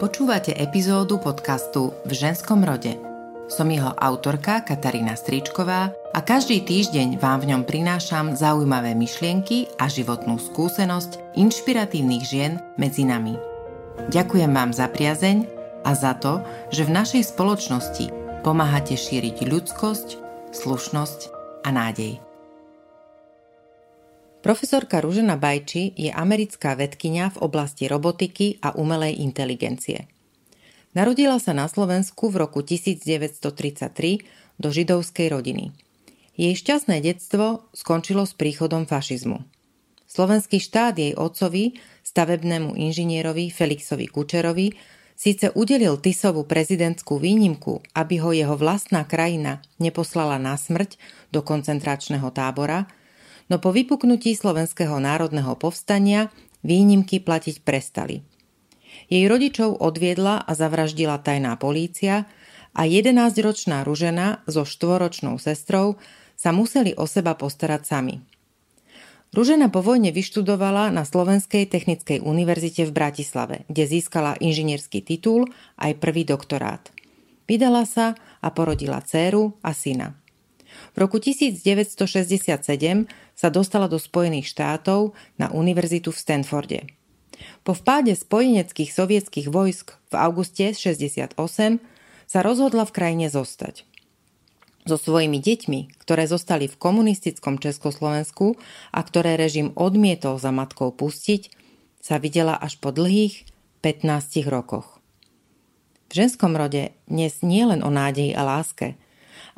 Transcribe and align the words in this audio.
Počúvate 0.00 0.56
epizódu 0.56 1.20
podcastu 1.20 1.92
V 2.08 2.16
ženskom 2.16 2.64
rode. 2.64 2.96
Som 3.52 3.68
jeho 3.68 3.92
autorka 3.92 4.64
Katarína 4.64 5.12
Stričková 5.12 5.92
a 5.92 6.20
každý 6.24 6.64
týždeň 6.64 7.20
vám 7.20 7.44
v 7.44 7.52
ňom 7.52 7.68
prinášam 7.68 8.32
zaujímavé 8.32 8.96
myšlienky 8.96 9.68
a 9.76 9.92
životnú 9.92 10.40
skúsenosť 10.40 11.36
inšpiratívnych 11.36 12.24
žien 12.24 12.56
medzi 12.80 13.04
nami. 13.04 13.36
Ďakujem 14.08 14.48
vám 14.48 14.72
za 14.72 14.88
priazeň 14.88 15.44
a 15.84 15.92
za 15.92 16.16
to, 16.16 16.40
že 16.72 16.88
v 16.88 16.96
našej 16.96 17.36
spoločnosti 17.36 18.08
pomáhate 18.40 18.96
šíriť 18.96 19.44
ľudskosť, 19.44 20.08
slušnosť 20.56 21.20
a 21.60 21.76
nádej. 21.76 22.29
Profesorka 24.40 25.04
Ružena 25.04 25.36
Bajči 25.36 25.92
je 26.00 26.08
americká 26.08 26.72
vedkynia 26.72 27.28
v 27.28 27.44
oblasti 27.44 27.84
robotiky 27.84 28.56
a 28.64 28.72
umelej 28.72 29.20
inteligencie. 29.20 30.08
Narodila 30.96 31.36
sa 31.36 31.52
na 31.52 31.68
Slovensku 31.68 32.32
v 32.32 32.48
roku 32.48 32.64
1933 32.64 33.36
do 34.56 34.68
židovskej 34.72 35.28
rodiny. 35.28 35.76
Jej 36.40 36.56
šťastné 36.56 37.04
detstvo 37.04 37.68
skončilo 37.76 38.24
s 38.24 38.32
príchodom 38.32 38.88
fašizmu. 38.88 39.44
Slovenský 40.08 40.56
štát 40.56 40.96
jej 40.96 41.12
otcovi, 41.12 41.76
stavebnému 42.00 42.80
inžinierovi 42.80 43.52
Felixovi 43.52 44.08
Kučerovi, 44.08 44.72
síce 45.20 45.52
udelil 45.52 46.00
Tisovú 46.00 46.48
prezidentskú 46.48 47.20
výnimku, 47.20 47.84
aby 47.92 48.24
ho 48.24 48.32
jeho 48.32 48.56
vlastná 48.56 49.04
krajina 49.04 49.60
neposlala 49.76 50.40
na 50.40 50.56
smrť 50.56 50.96
do 51.28 51.44
koncentračného 51.44 52.32
tábora– 52.32 52.88
no 53.50 53.58
po 53.58 53.74
vypuknutí 53.74 54.38
Slovenského 54.38 54.96
národného 55.02 55.58
povstania 55.58 56.30
výnimky 56.62 57.18
platiť 57.18 57.66
prestali. 57.66 58.22
Jej 59.10 59.26
rodičov 59.26 59.82
odviedla 59.82 60.46
a 60.46 60.52
zavraždila 60.54 61.18
tajná 61.18 61.58
polícia 61.58 62.30
a 62.70 62.86
11-ročná 62.86 63.82
Ružena 63.82 64.46
so 64.46 64.62
štvoročnou 64.62 65.42
sestrou 65.42 65.98
sa 66.38 66.54
museli 66.54 66.94
o 66.94 67.10
seba 67.10 67.34
postarať 67.34 67.82
sami. 67.82 68.16
Ružena 69.30 69.70
po 69.70 69.78
vojne 69.78 70.10
vyštudovala 70.10 70.90
na 70.90 71.06
Slovenskej 71.06 71.70
technickej 71.70 72.18
univerzite 72.18 72.82
v 72.86 72.94
Bratislave, 72.94 73.56
kde 73.70 73.86
získala 73.86 74.34
inžinierský 74.42 75.06
titul 75.06 75.46
aj 75.78 76.02
prvý 76.02 76.26
doktorát. 76.26 76.90
Vydala 77.46 77.86
sa 77.86 78.18
a 78.42 78.48
porodila 78.50 79.02
dceru 79.02 79.58
a 79.62 79.70
syna. 79.74 80.19
V 80.94 80.96
roku 80.98 81.22
1967 81.22 82.50
sa 83.38 83.48
dostala 83.48 83.86
do 83.86 83.98
Spojených 83.98 84.50
štátov 84.50 85.14
na 85.38 85.48
univerzitu 85.54 86.10
v 86.10 86.18
Stanforde. 86.18 86.80
Po 87.64 87.72
vpáde 87.72 88.12
spojeneckých 88.12 88.90
sovietských 88.92 89.48
vojsk 89.48 89.96
v 90.12 90.14
auguste 90.18 90.76
68 90.76 91.38
sa 92.26 92.38
rozhodla 92.44 92.84
v 92.84 92.94
krajine 92.94 93.26
zostať. 93.32 93.86
So 94.88 94.96
svojimi 94.96 95.38
deťmi, 95.38 96.02
ktoré 96.02 96.24
zostali 96.24 96.66
v 96.66 96.76
komunistickom 96.76 97.60
Československu 97.60 98.56
a 98.90 99.00
ktoré 99.04 99.36
režim 99.36 99.76
odmietol 99.76 100.40
za 100.40 100.50
matkou 100.50 100.90
pustiť, 100.90 101.52
sa 102.00 102.16
videla 102.16 102.56
až 102.56 102.80
po 102.80 102.90
dlhých 102.90 103.44
15 103.84 104.48
rokoch. 104.48 104.98
V 106.10 106.26
ženskom 106.26 106.56
rode 106.56 106.96
dnes 107.06 107.44
nie 107.44 107.62
len 107.62 107.86
o 107.86 107.92
nádeji 107.92 108.34
a 108.34 108.42
láske– 108.42 108.96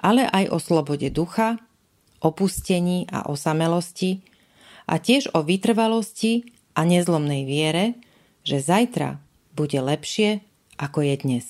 ale 0.02 0.26
aj 0.26 0.50
o 0.50 0.58
slobode 0.58 1.08
ducha, 1.14 1.62
opustení 2.20 3.06
a 3.10 3.30
osamelosti 3.30 4.22
a 4.90 4.98
tiež 4.98 5.30
o 5.34 5.46
vytrvalosti 5.46 6.42
a 6.74 6.82
nezlomnej 6.82 7.46
viere, 7.46 7.94
že 8.42 8.58
zajtra 8.58 9.22
bude 9.54 9.78
lepšie, 9.78 10.42
ako 10.78 10.98
je 11.06 11.14
dnes. 11.22 11.46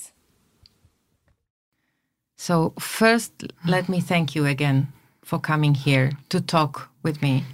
So 2.37 2.73
first, 2.77 3.47
let 3.65 3.87
me 3.87 4.01
thank 4.01 4.35
you 4.35 4.45
again 4.45 4.91
for 5.23 5.39
coming 5.39 5.73
here 5.73 6.11
to 6.29 6.41
talk 6.41 6.89
with 7.01 7.21
me. 7.21 7.45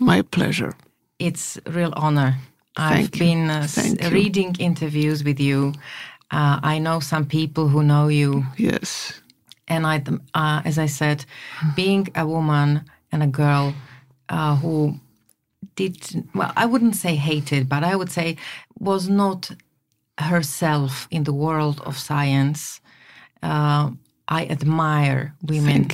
My 0.00 0.20
pleasure. 0.22 0.74
It's 1.18 1.56
real 1.64 1.94
honor. 1.96 2.36
Thank 2.76 2.92
I've 2.92 3.12
been 3.12 3.48
uh, 3.48 3.64
reading 4.12 4.52
interviews 4.58 5.24
with 5.24 5.40
you. 5.40 5.72
Uh, 6.28 6.60
I 6.60 6.78
know 6.78 7.00
some 7.00 7.24
people 7.24 7.68
who 7.68 7.80
know 7.82 8.08
you. 8.08 8.44
Yes 8.58 9.16
and 9.68 9.86
I, 9.86 10.02
uh, 10.34 10.62
as 10.64 10.78
I 10.78 10.86
said, 10.86 11.24
being 11.74 12.08
a 12.14 12.26
woman 12.26 12.82
and 13.12 13.22
a 13.22 13.26
girl 13.26 13.74
uh, 14.28 14.56
who 14.56 15.00
did 15.74 16.24
well, 16.34 16.52
I 16.56 16.66
wouldn't 16.66 16.96
say 16.96 17.16
hated, 17.16 17.68
but 17.68 17.82
I 17.84 17.96
would 17.96 18.10
say 18.10 18.36
was 18.78 19.08
not 19.08 19.50
herself 20.18 21.06
in 21.10 21.24
the 21.24 21.32
world 21.32 21.80
of 21.84 21.98
science. 21.98 22.80
Uh, 23.42 23.90
I 24.28 24.46
admire 24.46 25.34
women 25.42 25.88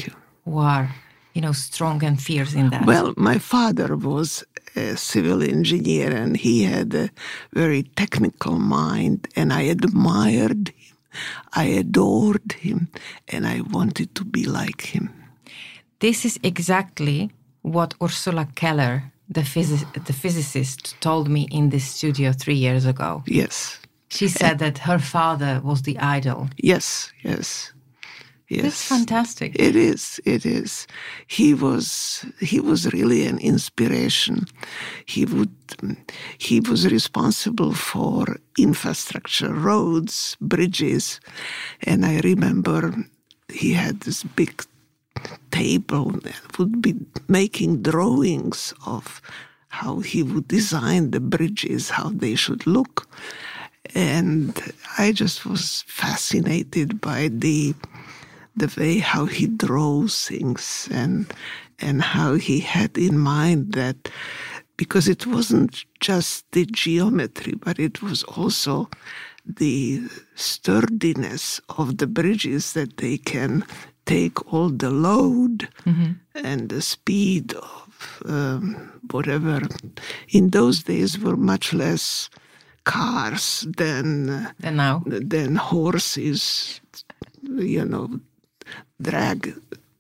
who 0.44 0.58
are, 0.58 0.94
you 1.34 1.40
know, 1.42 1.52
strong 1.52 2.02
and 2.04 2.20
fierce 2.20 2.54
in 2.54 2.70
that. 2.70 2.86
Well, 2.86 3.12
my 3.16 3.38
father 3.38 3.96
was 3.96 4.44
a 4.76 4.96
civil 4.96 5.42
engineer 5.42 6.10
and 6.14 6.36
he 6.36 6.62
had 6.62 6.94
a 6.94 7.10
very 7.52 7.82
technical 7.82 8.58
mind, 8.58 9.28
and 9.36 9.52
I 9.52 9.62
admired 9.62 10.68
him 10.68 10.81
I 11.52 11.64
adored 11.64 12.52
him 12.52 12.88
and 13.28 13.46
I 13.46 13.60
wanted 13.60 14.14
to 14.14 14.24
be 14.24 14.44
like 14.44 14.82
him. 14.94 15.10
This 15.98 16.24
is 16.24 16.38
exactly 16.42 17.30
what 17.62 17.94
Ursula 18.02 18.48
Keller, 18.54 19.12
the, 19.28 19.42
phys- 19.42 20.04
the 20.06 20.12
physicist, 20.12 21.00
told 21.00 21.28
me 21.28 21.48
in 21.50 21.70
this 21.70 21.84
studio 21.84 22.32
three 22.32 22.56
years 22.56 22.84
ago. 22.86 23.22
Yes. 23.26 23.78
She 24.08 24.28
said 24.28 24.58
that 24.58 24.78
her 24.78 24.98
father 24.98 25.60
was 25.64 25.82
the 25.82 25.98
idol. 25.98 26.50
Yes, 26.58 27.12
yes. 27.22 27.71
Yes. 28.48 28.64
It's 28.66 28.84
fantastic. 28.88 29.56
It 29.58 29.76
is. 29.76 30.20
It 30.24 30.44
is. 30.44 30.86
He 31.26 31.54
was. 31.54 32.26
He 32.40 32.60
was 32.60 32.92
really 32.92 33.26
an 33.26 33.38
inspiration. 33.38 34.46
He 35.06 35.24
would. 35.24 35.50
He 36.38 36.60
was 36.60 36.86
responsible 36.90 37.72
for 37.72 38.36
infrastructure, 38.58 39.52
roads, 39.52 40.36
bridges, 40.40 41.20
and 41.82 42.04
I 42.04 42.20
remember 42.20 42.94
he 43.48 43.72
had 43.72 44.00
this 44.00 44.22
big 44.22 44.64
table 45.50 46.10
that 46.10 46.58
would 46.58 46.82
be 46.82 46.94
making 47.28 47.82
drawings 47.82 48.74
of 48.86 49.20
how 49.68 50.00
he 50.00 50.22
would 50.22 50.48
design 50.48 51.10
the 51.10 51.20
bridges, 51.20 51.90
how 51.90 52.10
they 52.10 52.34
should 52.34 52.66
look. 52.66 53.08
And 53.94 54.58
I 54.98 55.12
just 55.12 55.44
was 55.46 55.84
fascinated 55.86 57.00
by 57.00 57.28
the 57.32 57.74
the 58.56 58.72
way 58.76 58.98
how 58.98 59.26
he 59.26 59.46
draws 59.46 60.26
things 60.28 60.88
and 60.92 61.32
and 61.78 62.02
how 62.02 62.34
he 62.34 62.60
had 62.60 62.96
in 62.96 63.18
mind 63.18 63.72
that 63.72 64.08
because 64.76 65.08
it 65.08 65.26
wasn't 65.26 65.84
just 66.00 66.44
the 66.52 66.66
geometry 66.66 67.54
but 67.54 67.78
it 67.78 68.02
was 68.02 68.22
also 68.24 68.88
the 69.44 70.02
sturdiness 70.34 71.60
of 71.78 71.98
the 71.98 72.06
bridges 72.06 72.74
that 72.74 72.98
they 72.98 73.18
can 73.18 73.64
take 74.06 74.52
all 74.52 74.68
the 74.68 74.90
load 74.90 75.68
mm-hmm. 75.84 76.12
and 76.34 76.68
the 76.68 76.82
speed 76.82 77.54
of 77.54 78.22
um, 78.26 79.00
whatever 79.10 79.60
in 80.28 80.50
those 80.50 80.84
days 80.84 81.18
were 81.18 81.36
much 81.36 81.72
less 81.72 82.28
cars 82.84 83.66
than 83.76 84.26
than 84.58 84.76
now 84.76 85.02
than 85.06 85.54
horses 85.54 86.80
you 87.42 87.84
know 87.84 88.20
drag 89.02 89.54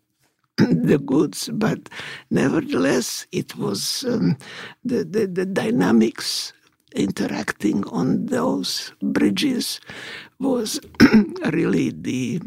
the 0.56 0.98
goods, 0.98 1.50
but 1.52 1.88
nevertheless, 2.30 3.26
it 3.32 3.56
was 3.56 4.04
um, 4.08 4.36
the, 4.84 5.04
the, 5.04 5.26
the 5.26 5.46
dynamics 5.46 6.52
interacting 6.94 7.84
on 7.88 8.26
those 8.26 8.92
bridges 9.02 9.80
was 10.38 10.80
really 11.52 11.90
the 11.90 12.40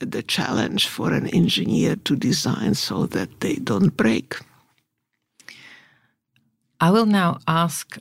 the 0.00 0.22
challenge 0.22 0.88
for 0.88 1.12
an 1.14 1.26
engineer 1.28 1.96
to 1.96 2.14
design 2.16 2.74
so 2.74 3.06
that 3.06 3.40
they 3.40 3.54
don't 3.54 3.96
break. 3.96 4.36
I 6.80 6.90
will 6.90 7.06
now 7.06 7.38
ask 7.48 7.98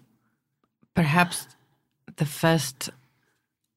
perhaps 0.93 1.47
the 2.17 2.25
first 2.25 2.89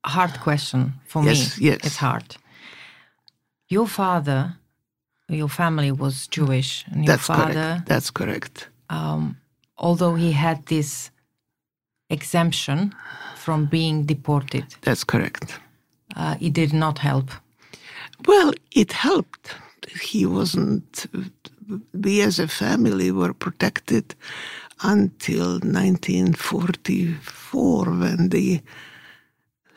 hard 0.04 0.40
question 0.40 0.94
for 1.06 1.22
yes, 1.22 1.58
me. 1.58 1.66
Yes, 1.66 1.78
it's 1.84 1.96
hard. 1.96 2.36
Your 3.68 3.86
father, 3.86 4.56
your 5.28 5.48
family 5.48 5.92
was 5.92 6.26
Jewish, 6.26 6.84
and 6.90 7.04
your 7.04 7.16
That's 7.16 7.26
father. 7.26 7.52
Correct. 7.52 7.86
That's 7.86 8.10
correct. 8.10 8.68
Um, 8.88 9.36
although 9.76 10.14
he 10.14 10.32
had 10.32 10.64
this 10.66 11.10
exemption 12.10 12.94
from 13.36 13.66
being 13.66 14.04
deported. 14.04 14.64
That's 14.80 15.04
correct. 15.04 15.60
Uh, 16.16 16.36
it 16.40 16.54
did 16.54 16.72
not 16.72 16.98
help. 16.98 17.30
Well, 18.26 18.52
it 18.72 18.92
helped. 18.92 19.54
He 20.00 20.26
wasn't. 20.26 21.06
We 21.92 22.22
as 22.22 22.38
a 22.38 22.48
family 22.48 23.12
were 23.12 23.34
protected 23.34 24.14
until 24.82 25.58
1944 25.60 27.84
when 27.84 28.30
the 28.30 28.62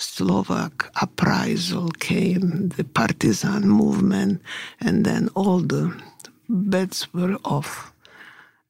Slovak 0.01 0.89
uprisal 1.01 1.89
came, 1.99 2.69
the 2.75 2.83
partisan 2.83 3.69
movement, 3.69 4.41
and 4.81 5.05
then 5.05 5.29
all 5.35 5.59
the 5.59 5.93
bets 6.49 7.13
were 7.13 7.37
off. 7.45 7.93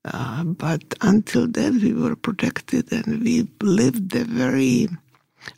Uh, 0.03 0.43
but 0.43 0.83
until 1.01 1.47
then, 1.47 1.79
we 1.79 1.93
were 1.93 2.15
protected 2.15 2.91
and 2.91 3.23
we 3.23 3.47
lived 3.61 4.13
a 4.15 4.25
very, 4.25 4.89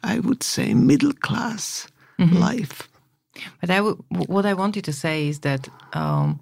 I 0.04 0.20
would 0.20 0.44
say, 0.44 0.74
middle 0.74 1.14
class 1.14 1.88
mm-hmm. 2.19 2.38
life. 2.38 2.88
But 3.60 3.69
I 3.72 3.78
w- 3.78 3.98
what 4.10 4.46
I 4.46 4.54
wanted 4.54 4.84
to 4.86 4.94
say 4.94 5.28
is 5.28 5.40
that 5.40 5.68
um, 5.94 6.40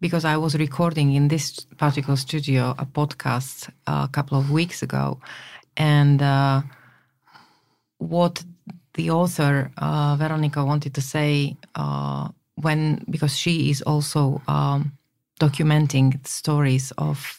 because 0.00 0.24
I 0.24 0.36
was 0.36 0.54
recording 0.54 1.14
in 1.14 1.28
this 1.28 1.60
particular 1.78 2.16
studio 2.16 2.74
a 2.78 2.84
podcast 2.84 3.70
a 3.86 4.08
couple 4.12 4.38
of 4.38 4.50
weeks 4.50 4.82
ago, 4.82 5.18
and 5.76 6.20
uh, 6.20 6.60
what 7.98 8.44
the 8.96 9.10
author 9.10 9.70
uh, 9.76 10.16
Veronica 10.18 10.64
wanted 10.64 10.94
to 10.94 11.00
say 11.00 11.56
uh, 11.74 12.28
when 12.56 13.04
because 13.08 13.36
she 13.36 13.70
is 13.70 13.82
also 13.82 14.42
um, 14.48 14.92
documenting 15.38 16.26
stories 16.26 16.92
of 16.98 17.38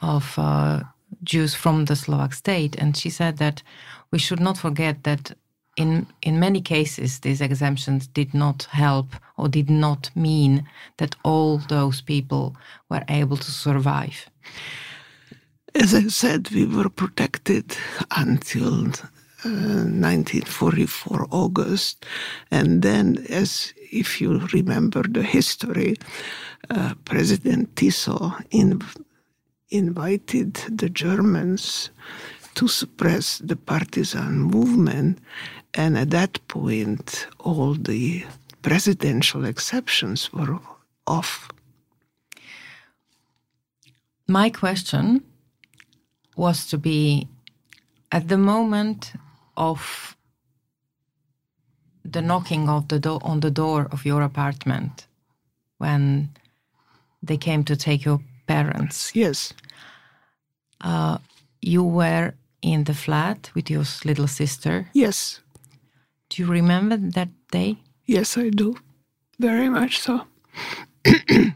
of 0.00 0.34
uh, 0.38 0.80
Jews 1.22 1.54
from 1.54 1.84
the 1.84 1.96
Slovak 1.96 2.32
state, 2.32 2.76
and 2.76 2.96
she 2.96 3.10
said 3.10 3.38
that 3.38 3.62
we 4.10 4.18
should 4.18 4.40
not 4.40 4.56
forget 4.56 5.02
that 5.04 5.32
in 5.76 6.06
in 6.22 6.38
many 6.38 6.60
cases 6.60 7.20
these 7.20 7.40
exemptions 7.40 8.06
did 8.06 8.32
not 8.32 8.68
help 8.70 9.14
or 9.36 9.48
did 9.48 9.68
not 9.68 10.10
mean 10.14 10.64
that 10.96 11.16
all 11.24 11.58
those 11.68 12.00
people 12.00 12.56
were 12.88 13.04
able 13.08 13.36
to 13.36 13.50
survive. 13.50 14.30
As 15.74 15.92
I 15.92 16.06
said, 16.06 16.50
we 16.50 16.66
were 16.66 16.88
protected 16.88 17.76
until 18.16 18.92
1944 19.44 21.22
uh, 21.22 21.26
August. 21.30 22.06
And 22.50 22.82
then, 22.82 23.24
as 23.28 23.72
if 23.92 24.20
you 24.20 24.38
remember 24.52 25.02
the 25.02 25.22
history, 25.22 25.96
uh, 26.70 26.94
President 27.04 27.74
Tiso 27.74 28.32
in, 28.50 28.80
invited 29.70 30.54
the 30.68 30.88
Germans 30.88 31.90
to 32.54 32.68
suppress 32.68 33.38
the 33.38 33.56
partisan 33.56 34.38
movement. 34.38 35.18
And 35.74 35.98
at 35.98 36.10
that 36.10 36.46
point, 36.48 37.26
all 37.40 37.74
the 37.74 38.24
presidential 38.62 39.44
exceptions 39.44 40.32
were 40.32 40.58
off. 41.06 41.50
My 44.26 44.48
question 44.48 45.22
was 46.36 46.66
to 46.68 46.78
be 46.78 47.28
at 48.10 48.28
the 48.28 48.38
moment 48.38 49.12
of 49.56 50.16
the 52.04 52.22
knocking 52.22 52.68
of 52.68 52.88
the 52.88 52.98
door 52.98 53.20
on 53.22 53.40
the 53.40 53.50
door 53.50 53.88
of 53.90 54.04
your 54.04 54.22
apartment 54.22 55.06
when 55.78 56.28
they 57.22 57.36
came 57.36 57.64
to 57.64 57.76
take 57.76 58.04
your 58.04 58.20
parents. 58.46 59.10
Yes. 59.14 59.54
Uh, 60.80 61.18
you 61.62 61.82
were 61.82 62.34
in 62.60 62.84
the 62.84 62.94
flat 62.94 63.50
with 63.54 63.70
your 63.70 63.84
little 64.04 64.26
sister. 64.26 64.90
Yes. 64.92 65.40
Do 66.28 66.42
you 66.42 66.48
remember 66.48 66.96
that 66.96 67.28
day? 67.50 67.78
Yes, 68.06 68.36
I 68.36 68.50
do. 68.50 68.76
Very 69.38 69.68
much 69.68 69.98
so. 69.98 70.26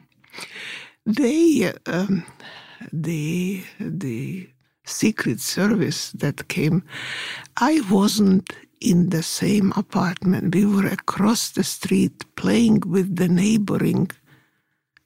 they, 1.06 1.72
um, 1.86 2.24
the, 2.92 3.62
the 3.80 4.48
Secret 4.88 5.40
Service 5.40 6.12
that 6.12 6.48
came, 6.48 6.82
I 7.56 7.82
wasn't 7.90 8.52
in 8.80 9.10
the 9.10 9.22
same 9.22 9.72
apartment. 9.76 10.54
We 10.54 10.64
were 10.64 10.86
across 10.86 11.50
the 11.50 11.64
street 11.64 12.24
playing 12.36 12.82
with 12.86 13.16
the 13.16 13.28
neighboring 13.28 14.10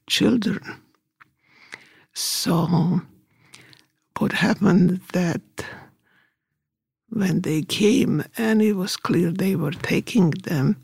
children. 0.07 0.81
So, 2.15 3.01
what 4.19 4.33
happened 4.33 5.01
that 5.13 5.41
when 7.09 7.41
they 7.41 7.63
came 7.63 8.25
and 8.37 8.63
it 8.63 8.75
was 8.75 8.97
clear 8.97 9.31
they 9.31 9.57
were 9.57 9.73
taking 9.73 10.31
them, 10.31 10.77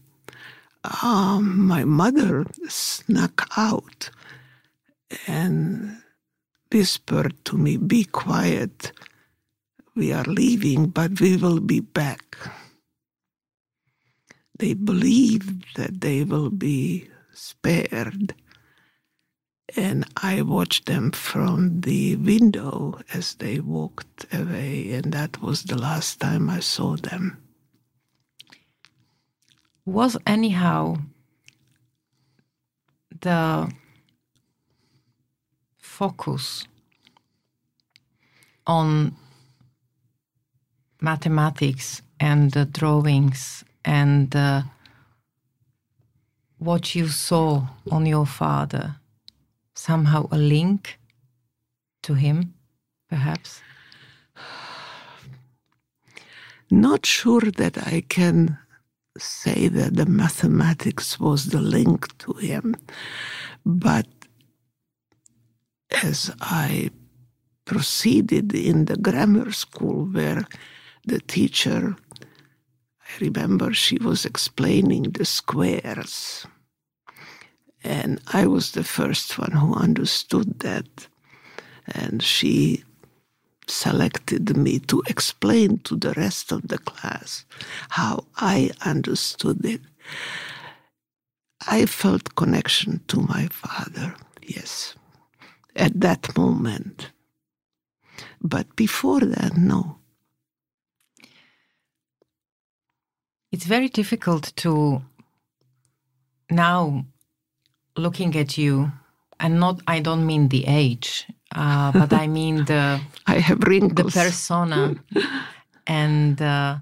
um, 1.03 1.67
my 1.67 1.85
mother 1.85 2.47
snuck 2.69 3.49
out 3.57 4.11
and 5.27 5.99
whispered 6.73 7.35
to 7.47 7.59
me, 7.59 7.77
Be 7.77 8.05
quiet. 8.05 8.93
We 9.95 10.13
are 10.13 10.25
leaving, 10.25 10.89
but 10.89 11.21
we 11.21 11.37
will 11.37 11.61
be 11.61 11.81
back. 11.81 12.37
They 14.59 14.75
believed 14.75 15.67
that 15.77 16.01
they 16.01 16.25
will 16.25 16.51
be 16.51 17.09
spared. 17.35 18.35
And 19.77 20.07
I 20.17 20.43
watched 20.43 20.87
them 20.87 21.13
from 21.13 21.83
the 21.83 22.17
window 22.17 23.01
as 23.13 23.35
they 23.35 23.61
walked 23.61 24.27
away, 24.33 24.93
and 24.93 25.13
that 25.13 25.43
was 25.43 25.65
the 25.65 25.79
last 25.79 26.21
time 26.21 26.51
I 26.51 26.61
saw 26.61 26.97
them. 26.97 27.39
Was 29.87 30.17
anyhow 30.27 30.97
the 33.21 33.71
focus 35.99 36.65
on 38.67 39.15
mathematics 41.01 42.03
and 42.21 42.53
the 42.53 42.65
drawings 42.67 43.65
and 43.85 44.37
uh, 44.37 44.63
what 46.59 46.95
you 46.95 47.09
saw 47.09 47.67
on 47.91 48.07
your 48.07 48.27
father 48.27 48.97
somehow 49.75 50.27
a 50.33 50.39
link 50.39 50.99
to 52.03 52.15
him 52.15 52.55
perhaps? 53.11 53.63
Not 56.71 57.07
sure 57.07 57.43
that 57.61 57.79
i 57.89 58.03
can 58.09 58.59
say 59.19 59.69
that 59.69 59.97
the 59.97 60.07
mathematics 60.07 61.21
was 61.21 61.47
the 61.47 61.61
link 61.61 62.17
to 62.19 62.33
him 62.35 62.77
but 63.67 64.07
as 66.03 66.31
I 66.41 66.91
proceeded 67.65 68.55
in 68.55 68.87
the 68.87 68.97
grammar 68.97 69.53
school 69.53 70.07
where 70.07 70.47
the 71.07 71.21
teacher, 71.21 71.97
I 72.21 73.25
remember 73.25 73.73
she 73.73 73.99
was 73.99 74.25
explaining 74.25 75.05
the 75.05 75.25
squares. 75.25 76.47
And 77.85 78.21
I 78.33 78.47
was 78.47 78.73
the 78.73 78.85
first 78.85 79.39
one 79.39 79.53
who 79.53 79.75
understood 79.75 80.61
that. 80.61 81.09
And 81.87 82.23
she 82.23 82.85
selected 83.67 84.57
me 84.57 84.79
to 84.81 85.03
explain 85.07 85.79
to 85.79 85.97
the 85.97 86.13
rest 86.15 86.53
of 86.53 86.69
the 86.69 86.79
class 86.79 87.45
how 87.91 88.25
I 88.37 88.71
understood 88.85 89.65
it. 89.65 89.81
I 91.67 91.87
felt 91.87 92.35
connection 92.35 93.01
to 93.09 93.21
my 93.21 93.49
father, 93.49 94.15
yes 94.43 94.98
at 95.79 96.01
that 96.01 96.37
moment. 96.37 97.11
But 98.43 98.77
before 98.77 99.21
that, 99.21 99.57
no. 99.57 99.99
It's 103.51 103.65
very 103.65 103.89
difficult 103.89 104.53
to 104.57 105.03
now 106.51 107.07
looking 107.97 108.37
at 108.37 108.59
you, 108.59 108.93
and 109.41 109.59
not 109.59 109.81
I 109.87 110.01
don't 110.01 110.27
mean 110.27 110.49
the 110.49 110.67
age, 110.67 111.27
uh, 111.55 111.93
but 111.93 112.13
I 112.13 112.27
mean 112.27 112.65
the 112.67 113.01
I 113.27 113.39
have 113.39 113.61
wrinkles. 113.65 114.13
the 114.13 114.21
persona 114.21 114.95
and 115.87 116.41
uh, 116.43 116.77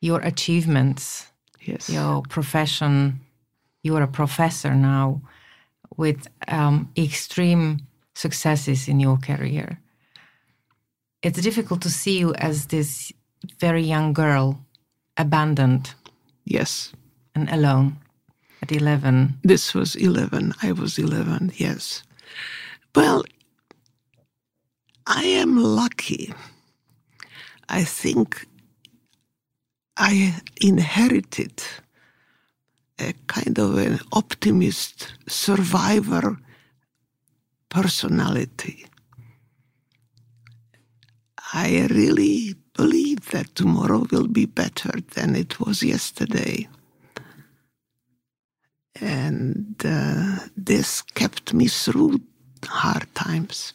your 0.00 0.20
achievements, 0.20 1.26
yes, 1.60 1.88
your 1.88 2.22
profession. 2.22 3.20
You 3.84 3.94
are 3.96 4.02
a 4.02 4.08
professor 4.08 4.74
now 4.74 5.22
with 5.96 6.26
um, 6.48 6.90
extreme 6.96 7.86
successes 8.16 8.88
in 8.88 8.98
your 8.98 9.18
career. 9.18 9.78
It's 11.22 11.40
difficult 11.40 11.82
to 11.82 11.90
see 11.90 12.18
you 12.18 12.34
as 12.34 12.66
this 12.66 13.12
very 13.60 13.82
young 13.82 14.12
girl, 14.14 14.58
abandoned. 15.16 15.94
Yes. 16.44 16.92
And 17.34 17.50
alone 17.50 17.98
at 18.62 18.72
11. 18.72 19.38
This 19.42 19.74
was 19.74 19.94
11. 19.96 20.54
I 20.62 20.72
was 20.72 20.98
11, 20.98 21.52
yes. 21.56 22.02
Well, 22.94 23.24
I 25.06 25.24
am 25.24 25.58
lucky. 25.62 26.32
I 27.68 27.84
think 27.84 28.46
I 29.98 30.40
inherited 30.60 31.62
a 32.98 33.12
kind 33.26 33.58
of 33.58 33.76
an 33.76 34.00
optimist 34.12 35.12
survivor 35.28 36.38
personality. 37.76 38.86
I 41.52 41.86
really 41.90 42.54
believe 42.72 43.30
that 43.32 43.54
tomorrow 43.54 44.06
will 44.10 44.28
be 44.28 44.46
better 44.46 44.92
than 45.14 45.36
it 45.36 45.60
was 45.60 45.82
yesterday. 45.82 46.68
And 48.98 49.76
uh, 49.84 50.38
this 50.56 51.02
kept 51.02 51.52
me 51.52 51.68
through 51.68 52.20
hard 52.64 53.14
times. 53.14 53.74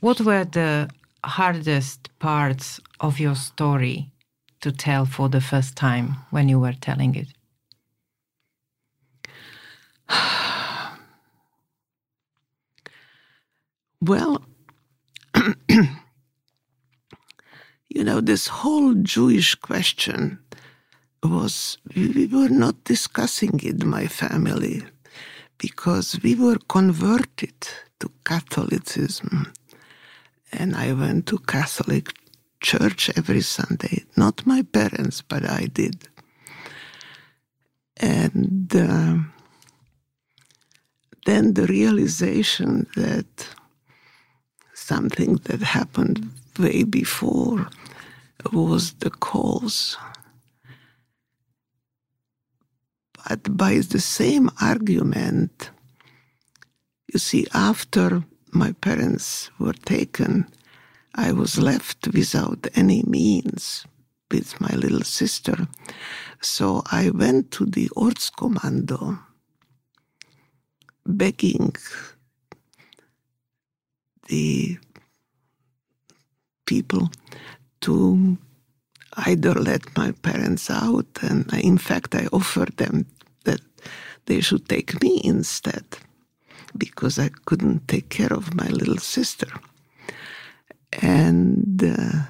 What 0.00 0.20
were 0.20 0.44
the 0.44 0.90
hardest 1.24 2.00
parts 2.18 2.80
of 2.98 3.20
your 3.20 3.36
story 3.36 4.10
to 4.60 4.72
tell 4.72 5.06
for 5.06 5.28
the 5.28 5.40
first 5.40 5.76
time 5.76 6.16
when 6.30 6.48
you 6.48 6.58
were 6.58 6.74
telling 6.80 7.14
it? 7.14 7.28
well, 14.06 14.42
you 17.88 18.04
know, 18.04 18.20
this 18.20 18.48
whole 18.48 18.94
Jewish 18.94 19.54
question 19.54 20.38
was, 21.22 21.78
we 21.94 22.26
were 22.26 22.48
not 22.48 22.84
discussing 22.84 23.60
it 23.62 23.84
my 23.84 24.06
family 24.06 24.82
because 25.58 26.18
we 26.22 26.34
were 26.34 26.58
converted 26.68 27.54
to 28.00 28.10
Catholicism. 28.24 29.52
And 30.52 30.76
I 30.76 30.92
went 30.92 31.26
to 31.28 31.38
Catholic 31.38 32.12
church 32.60 33.10
every 33.16 33.40
Sunday. 33.40 34.04
Not 34.16 34.46
my 34.46 34.62
parents, 34.62 35.22
but 35.22 35.48
I 35.48 35.66
did. 35.66 36.08
And 37.96 38.74
uh, 38.74 39.16
then 41.26 41.54
the 41.54 41.66
realization 41.66 42.86
that 42.96 43.48
something 44.84 45.36
that 45.44 45.62
happened 45.62 46.30
way 46.58 46.84
before 46.84 47.68
was 48.52 48.92
the 48.94 49.10
cause. 49.10 49.96
But 53.26 53.56
by 53.56 53.74
the 53.78 54.00
same 54.00 54.50
argument, 54.60 55.70
you 57.12 57.18
see, 57.18 57.46
after 57.54 58.24
my 58.52 58.72
parents 58.72 59.50
were 59.58 59.72
taken, 59.72 60.46
I 61.14 61.32
was 61.32 61.58
left 61.58 62.08
without 62.08 62.66
any 62.74 63.02
means 63.06 63.86
with 64.30 64.60
my 64.60 64.74
little 64.74 65.04
sister. 65.04 65.66
So 66.42 66.82
I 66.90 67.10
went 67.10 67.50
to 67.52 67.64
the 67.64 67.88
Ortskommando 67.96 69.18
begging 71.06 71.74
the 74.28 74.78
people 76.66 77.10
to 77.82 78.38
either 79.16 79.54
let 79.54 79.96
my 79.96 80.12
parents 80.12 80.70
out, 80.70 81.06
and 81.22 81.52
in 81.54 81.78
fact, 81.78 82.14
I 82.14 82.26
offered 82.32 82.76
them 82.76 83.06
that 83.44 83.60
they 84.26 84.40
should 84.40 84.68
take 84.68 85.00
me 85.02 85.20
instead 85.24 85.84
because 86.76 87.18
I 87.18 87.30
couldn't 87.44 87.86
take 87.88 88.08
care 88.08 88.32
of 88.32 88.54
my 88.54 88.66
little 88.68 88.98
sister. 88.98 89.48
And 91.00 91.82
uh, 91.84 92.22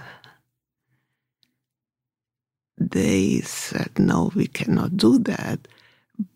they 2.78 3.40
said, 3.40 3.98
no, 3.98 4.30
we 4.34 4.46
cannot 4.46 4.96
do 4.96 5.18
that. 5.20 5.68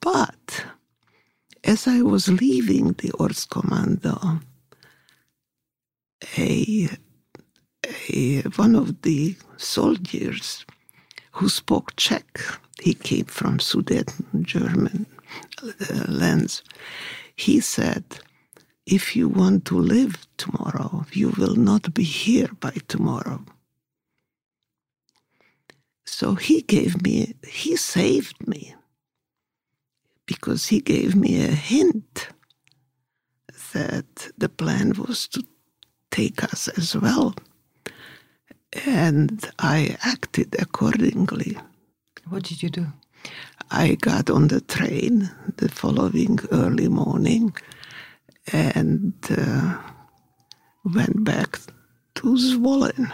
But 0.01 0.65
as 1.65 1.87
I 1.87 2.03
was 2.03 2.29
leaving 2.29 2.89
the 2.93 3.11
Ortskommando, 3.19 4.43
a, 6.37 6.89
a, 8.11 8.43
one 8.57 8.75
of 8.75 9.03
the 9.03 9.37
soldiers 9.57 10.65
who 11.33 11.49
spoke 11.49 11.95
Czech, 11.97 12.41
he 12.83 12.95
came 12.95 13.27
from 13.27 13.59
Sudeten, 13.59 14.43
German 14.43 15.07
uh, 15.63 16.05
lands, 16.09 16.63
he 17.37 17.61
said, 17.61 18.05
if 18.87 19.15
you 19.15 19.29
want 19.29 19.65
to 19.67 19.79
live 19.79 20.27
tomorrow, 20.39 21.05
you 21.13 21.31
will 21.39 21.57
not 21.57 21.93
be 21.95 22.03
here 22.03 22.49
by 22.61 22.75
tomorrow. 22.89 23.45
So 26.07 26.35
he 26.35 26.63
gave 26.63 27.03
me, 27.03 27.35
he 27.47 27.77
saved 27.77 28.47
me 28.49 28.75
because 30.27 30.67
he 30.67 30.81
gave 30.81 31.15
me 31.15 31.45
a 31.45 31.49
hint 31.49 32.29
that 33.73 34.31
the 34.39 34.49
plan 34.49 34.93
was 34.95 35.29
to 35.29 35.45
take 36.11 36.43
us 36.45 36.69
as 36.69 36.97
well. 36.97 37.35
And 38.87 39.51
I 39.59 39.97
acted 40.03 40.57
accordingly. 40.59 41.57
What 42.29 42.45
did 42.45 42.63
you 42.63 42.71
do? 42.71 42.87
I 43.71 43.97
got 43.97 44.31
on 44.31 44.49
the 44.49 44.61
train 44.61 45.31
the 45.57 45.69
following 45.69 46.39
early 46.53 46.89
morning 46.89 47.55
and 48.53 49.15
uh, 49.31 49.79
went 50.85 51.25
back 51.25 51.59
to 52.17 52.37
Zvolen, 52.37 53.13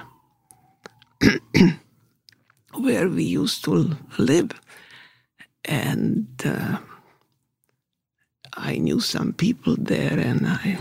where 2.74 3.08
we 3.08 3.24
used 3.24 3.64
to 3.64 3.96
live. 4.18 4.50
And 5.64 6.28
uh, 6.44 6.78
I 8.54 8.76
knew 8.76 9.00
some 9.00 9.32
people 9.32 9.76
there, 9.78 10.18
and 10.18 10.46
I 10.46 10.78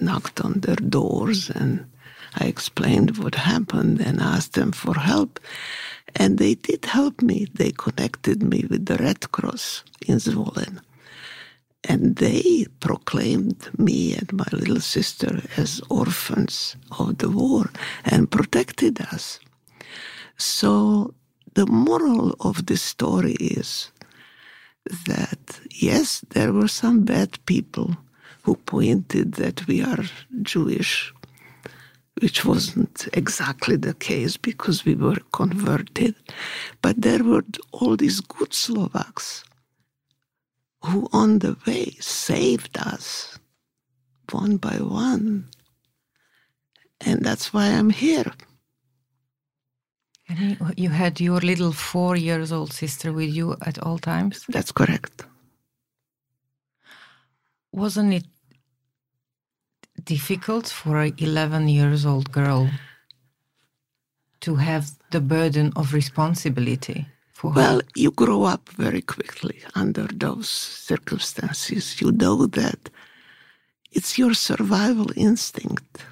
knocked 0.00 0.40
on 0.40 0.60
their 0.60 0.76
doors 0.76 1.50
and 1.50 1.86
I 2.34 2.44
explained 2.44 3.18
what 3.18 3.34
happened 3.34 4.00
and 4.00 4.20
asked 4.20 4.54
them 4.54 4.72
for 4.72 4.94
help. 4.94 5.40
And 6.16 6.38
they 6.38 6.54
did 6.54 6.84
help 6.84 7.22
me. 7.22 7.46
They 7.54 7.72
connected 7.72 8.42
me 8.42 8.64
with 8.68 8.86
the 8.86 8.96
Red 8.96 9.32
Cross 9.32 9.84
in 10.06 10.16
Zvolen. 10.18 10.80
And 11.84 12.16
they 12.16 12.66
proclaimed 12.80 13.68
me 13.78 14.14
and 14.14 14.32
my 14.32 14.46
little 14.52 14.80
sister 14.80 15.42
as 15.56 15.80
orphans 15.88 16.76
of 16.98 17.18
the 17.18 17.30
war 17.30 17.70
and 18.04 18.30
protected 18.30 19.00
us. 19.00 19.38
So 20.36 21.14
the 21.54 21.66
moral 21.66 22.34
of 22.40 22.66
this 22.66 22.82
story 22.82 23.34
is 23.34 23.90
that 25.06 25.60
yes, 25.70 26.24
there 26.30 26.52
were 26.52 26.68
some 26.68 27.04
bad 27.04 27.44
people 27.46 27.96
who 28.42 28.56
pointed 28.56 29.34
that 29.34 29.66
we 29.66 29.82
are 29.82 30.04
Jewish, 30.42 31.12
which 32.20 32.44
wasn't 32.44 33.08
exactly 33.12 33.76
the 33.76 33.94
case 33.94 34.36
because 34.36 34.84
we 34.84 34.94
were 34.94 35.18
converted. 35.32 36.14
But 36.82 37.02
there 37.02 37.22
were 37.22 37.44
all 37.72 37.96
these 37.96 38.20
good 38.20 38.54
Slovaks 38.54 39.44
who, 40.84 41.08
on 41.12 41.40
the 41.40 41.56
way, 41.66 41.96
saved 42.00 42.78
us 42.78 43.38
one 44.30 44.56
by 44.56 44.76
one. 44.76 45.48
And 47.00 47.24
that's 47.24 47.52
why 47.52 47.66
I'm 47.66 47.90
here. 47.90 48.32
And 50.28 50.58
you 50.76 50.90
had 50.90 51.20
your 51.20 51.40
little 51.40 51.72
four 51.72 52.16
years 52.16 52.52
old 52.52 52.72
sister 52.72 53.12
with 53.12 53.30
you 53.30 53.56
at 53.62 53.78
all 53.78 53.98
times? 53.98 54.44
That's 54.48 54.72
correct. 54.72 55.24
Wasn't 57.72 58.14
it 58.14 58.24
difficult 60.04 60.68
for 60.68 61.00
an 61.02 61.14
11 61.18 61.68
years 61.68 62.06
old 62.06 62.32
girl 62.32 62.70
to 64.40 64.56
have 64.56 64.90
the 65.10 65.20
burden 65.20 65.72
of 65.76 65.92
responsibility 65.92 67.06
for 67.32 67.52
well 67.52 67.76
her? 67.80 67.86
you 67.94 68.10
grow 68.10 68.44
up 68.44 68.68
very 68.70 69.02
quickly 69.02 69.60
under 69.74 70.06
those 70.06 70.48
circumstances. 70.48 72.00
You 72.00 72.12
know 72.12 72.46
that 72.46 72.90
it's 73.92 74.18
your 74.18 74.34
survival 74.34 75.08
instinct. 75.16 76.04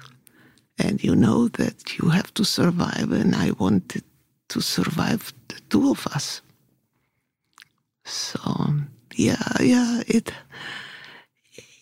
And 0.79 1.03
you 1.03 1.15
know 1.15 1.47
that 1.47 1.97
you 1.97 2.09
have 2.09 2.31
to 2.35 2.45
survive 2.45 3.11
and 3.11 3.35
i 3.35 3.49
wanted 3.57 4.03
to 4.49 4.61
survive 4.61 5.33
the 5.47 5.59
two 5.69 5.89
of 5.89 6.05
us. 6.07 6.41
So 8.05 8.39
yeah 9.15 9.51
yeah 9.59 10.03
it 10.07 10.31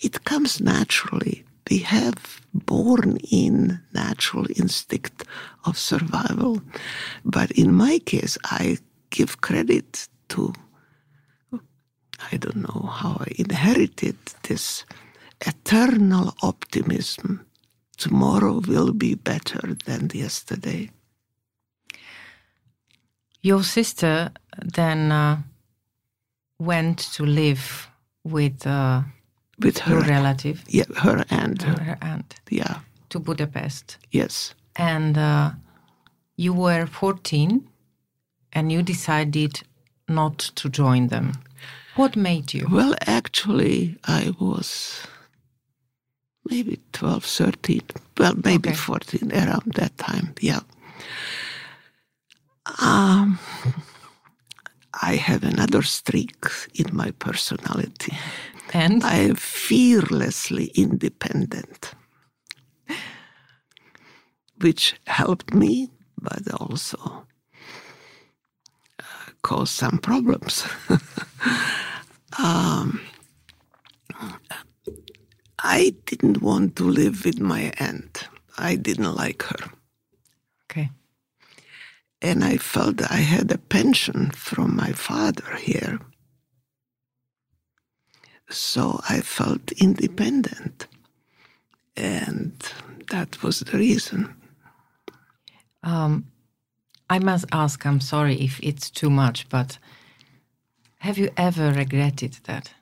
it 0.06 0.16
comes 0.24 0.62
naturally 0.62 1.46
we 1.70 1.80
have 1.80 2.42
born 2.54 3.18
in 3.32 3.82
natural 3.94 4.46
instinct 4.56 5.24
of 5.66 5.78
survival. 5.78 6.62
But 7.24 7.52
in 7.52 7.74
my 7.74 8.00
case, 8.00 8.38
I 8.46 8.78
give 9.10 9.42
credit 9.42 10.08
to, 10.30 10.54
I 12.32 12.38
don't 12.38 12.58
know 12.58 12.88
how 12.88 13.18
I 13.20 13.28
inherited 13.38 14.18
this 14.44 14.86
eternal 15.42 16.36
optimism. 16.42 17.46
Tomorrow 17.98 18.62
will 18.68 18.94
be 18.94 19.16
better 19.16 19.76
than 19.86 20.10
yesterday. 20.14 20.92
Your 23.42 23.64
sister 23.64 24.32
then 24.64 25.12
uh, 25.12 25.42
went 26.60 27.00
to 27.14 27.26
live 27.26 27.90
with 28.24 28.66
uh, 28.66 29.04
with 29.60 29.78
her 29.80 29.94
your 29.96 30.02
relative, 30.02 30.64
yeah, 30.68 30.84
her 30.98 31.24
aunt, 31.30 31.64
her 31.64 31.98
aunt, 32.02 32.36
yeah, 32.50 32.80
to 33.10 33.20
Budapest. 33.20 33.98
yes. 34.12 34.54
and 34.76 35.18
uh, 35.18 35.52
you 36.38 36.54
were 36.54 36.86
14 36.86 37.68
and 38.54 38.72
you 38.72 38.82
decided 38.84 39.64
not 40.08 40.38
to 40.56 40.70
join 40.70 41.08
them. 41.08 41.32
What 41.96 42.16
made 42.18 42.54
you? 42.54 42.68
Well, 42.70 42.94
actually, 43.08 43.98
I 44.04 44.34
was 44.40 45.08
maybe 46.50 46.80
12, 46.92 47.24
13, 47.24 47.82
well, 48.18 48.34
maybe 48.44 48.70
Okay. 48.70 48.76
14, 48.78 49.32
around 49.32 49.72
that 49.76 49.98
time, 49.98 50.34
yeah. 50.42 50.60
Um, 52.82 53.40
I 55.02 55.16
have 55.16 55.44
another 55.44 55.84
streak 55.84 56.46
in 56.74 56.96
my 56.96 57.12
personality. 57.12 58.18
And 58.74 59.04
I 59.04 59.18
am 59.18 59.36
fearlessly 59.36 60.66
independent, 60.76 61.94
which 64.60 64.96
helped 65.08 65.54
me, 65.54 65.92
but 66.22 66.42
also 66.54 67.26
uh, 69.00 69.04
caused 69.44 69.74
some 69.74 69.98
problems. 70.00 70.68
um, 72.40 73.00
I 75.60 75.96
didn't 76.06 76.42
want 76.42 76.76
to 76.76 76.84
live 76.84 77.26
with 77.26 77.40
my 77.40 77.72
aunt. 77.80 78.28
I 78.58 78.76
didn't 78.76 79.16
like 79.16 79.44
her. 79.44 79.72
okay. 80.70 80.90
And 82.22 82.44
I 82.44 82.58
felt 82.58 83.02
I 83.12 83.18
had 83.18 83.52
a 83.52 83.58
pension 83.58 84.32
from 84.32 84.76
my 84.76 84.92
father 84.94 85.56
here. 85.58 86.00
So 88.50 89.02
I 89.10 89.22
felt 89.22 89.72
independent. 89.74 90.88
And 91.98 92.54
that 93.12 93.42
was 93.44 93.60
the 93.62 93.78
reason. 93.78 94.34
Um, 95.84 96.26
I 97.10 97.20
must 97.20 97.46
ask, 97.52 97.86
I'm 97.86 98.02
sorry 98.02 98.36
if 98.42 98.60
it's 98.64 98.90
too 98.90 99.10
much, 99.10 99.48
but 99.50 99.78
have 101.00 101.18
you 101.18 101.30
ever 101.38 101.72
regretted 101.72 102.40
that? 102.46 102.74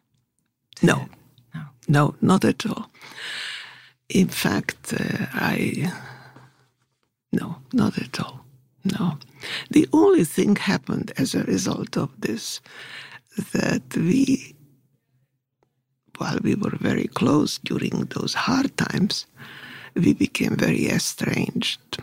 No, 0.82 1.08
No. 1.54 1.62
no, 1.88 2.16
not 2.22 2.46
at 2.46 2.66
all. 2.66 2.90
In 4.10 4.28
fact, 4.30 4.94
uh, 4.94 5.26
I. 5.34 5.92
No, 7.32 7.58
not 7.74 7.98
at 7.98 8.20
all. 8.20 8.46
No. 8.84 9.18
The 9.72 9.88
only 9.94 10.24
thing 10.26 10.56
happened 10.56 11.12
as 11.18 11.36
a 11.36 11.44
result 11.44 11.98
of 11.98 12.10
this 12.20 12.62
that 13.54 13.84
we, 13.96 14.56
while 16.18 16.40
we 16.44 16.56
were 16.56 16.76
very 16.80 17.08
close 17.08 17.60
during 17.64 18.06
those 18.16 18.34
hard 18.34 18.76
times, 18.78 19.26
we 19.96 20.14
became 20.14 20.56
very 20.56 20.88
estranged 20.90 21.98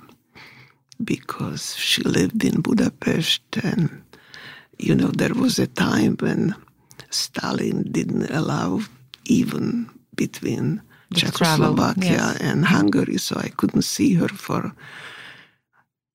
because 1.03 1.77
she 1.77 2.03
lived 2.03 2.45
in 2.45 2.61
Budapest 2.61 3.43
and 3.63 4.03
you 4.79 4.95
know 4.95 5.09
there 5.09 5.35
was 5.35 5.59
a 5.59 5.67
time 5.67 6.17
when 6.21 6.55
Stalin 7.11 7.83
didn't 7.91 8.31
allow 8.31 8.81
even 9.25 9.89
between 10.15 10.83
The 11.11 11.27
Czechoslovakia 11.27 12.37
yes. 12.37 12.41
and 12.41 12.65
Hungary 12.67 13.19
so 13.19 13.37
I 13.41 13.49
couldn't 13.49 13.83
see 13.83 14.15
her 14.15 14.29
for 14.29 14.73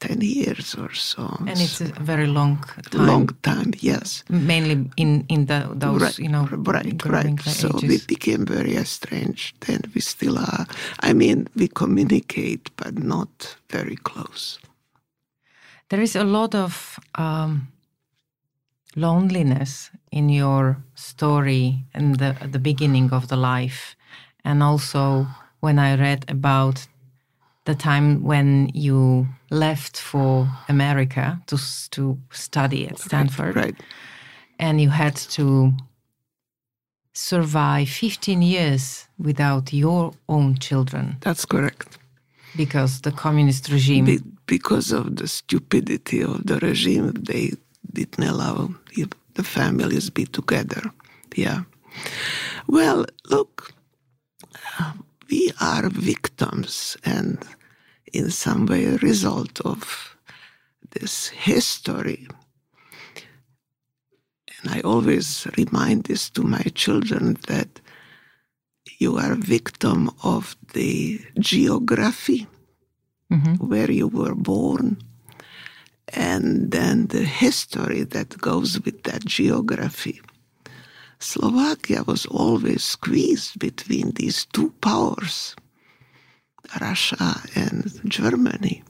10 0.08 0.22
years 0.22 0.76
or 0.76 0.94
so 0.94 1.24
And 1.40 1.62
it's 1.62 1.82
a 1.82 1.86
very 2.00 2.28
long 2.28 2.64
time. 2.92 3.08
long 3.08 3.30
time 3.42 3.74
yes 3.80 4.24
Mainly 4.30 4.90
in, 4.98 5.26
in 5.28 5.46
the, 5.46 5.70
those, 5.74 6.02
right, 6.02 6.20
you 6.20 6.30
know, 6.30 6.48
right, 6.52 7.06
right. 7.06 7.40
So 7.42 7.70
we 7.82 8.00
became 8.08 8.46
very 8.46 8.76
estranged, 8.76 9.56
and 9.68 9.88
we 9.94 10.02
still 10.02 10.38
are. 10.38 10.66
I 11.02 11.14
mean, 11.14 11.48
we 11.56 11.68
communicate, 11.68 12.70
but 12.78 12.98
not 12.98 13.58
very 13.70 13.96
close. 13.96 14.60
There 15.90 16.02
is 16.02 16.16
a 16.16 16.24
lot 16.24 16.56
of 16.56 17.00
um, 17.16 17.68
loneliness 18.96 19.92
in 20.12 20.30
your 20.30 20.78
story 20.96 21.86
and 21.94 22.18
the 22.18 22.36
the 22.52 22.60
beginning 22.60 23.14
of 23.14 23.28
the 23.28 23.38
life, 23.38 23.96
and 24.44 24.64
also 24.64 25.28
when 25.60 25.80
I 25.80 25.96
read 25.96 26.26
about 26.30 26.88
the 27.66 27.76
time 27.76 28.24
when 28.24 28.70
you 28.74 29.28
left 29.50 29.98
for 30.00 30.48
America 30.70 31.40
to 31.48 31.58
to 31.92 32.18
study 32.32 32.88
at 32.88 33.00
Stanford, 33.00 33.56
Right. 33.56 33.76
and 34.60 34.80
you 34.82 34.90
had 34.92 35.16
to 35.38 35.72
survive 37.14 37.88
15 37.90 38.42
years 38.42 39.08
without 39.18 39.72
your 39.74 40.12
own 40.28 40.58
children 40.60 41.16
That's 41.22 41.46
correct. 41.46 41.98
because 42.58 43.02
the 43.02 43.12
communist 43.12 43.70
regime 43.70 44.06
Be- 44.06 44.20
because 44.48 44.92
of 44.92 45.16
the 45.16 45.28
stupidity 45.28 46.22
of 46.24 46.46
the 46.46 46.60
regime, 46.60 47.12
they 47.14 47.52
didn't 47.94 48.24
allow 48.30 48.70
the- 48.96 49.44
families 49.44 50.10
be 50.10 50.26
together. 50.26 50.82
Yeah. 51.36 51.64
Well, 52.68 53.06
look, 53.30 53.74
we 55.30 55.52
are 55.60 55.90
victims 55.90 56.98
and 57.04 57.44
in 58.14 58.30
some 58.30 58.66
way 58.66 58.86
a 58.86 58.98
result 58.98 59.62
of 59.62 60.16
this 60.92 61.28
history. 61.28 62.28
And 64.58 64.74
I 64.74 64.82
always 64.82 65.48
remind 65.58 66.06
this 66.06 66.30
to 66.32 66.44
my 66.44 66.64
children 66.74 67.38
that 67.48 67.82
you 68.98 69.18
are 69.18 69.34
a 69.34 69.48
victim 69.58 70.10
of 70.24 70.56
the 70.74 71.20
geography 71.40 72.48
mm-hmm. 73.32 73.56
where 73.56 73.92
you 73.92 74.08
were 74.08 74.36
born, 74.36 74.98
and 76.10 76.72
then 76.72 77.08
the 77.08 77.24
history 77.24 78.04
that 78.04 78.38
goes 78.38 78.80
with 78.86 79.04
that 79.04 79.26
geography. 79.26 80.22
Slovakia 81.20 82.04
was 82.04 82.26
always 82.26 82.84
squeezed 82.84 83.60
between 83.60 84.12
these 84.12 84.46
two 84.54 84.72
powers, 84.82 85.56
Russia 86.82 87.42
and 87.56 87.92
Germany. 88.06 88.84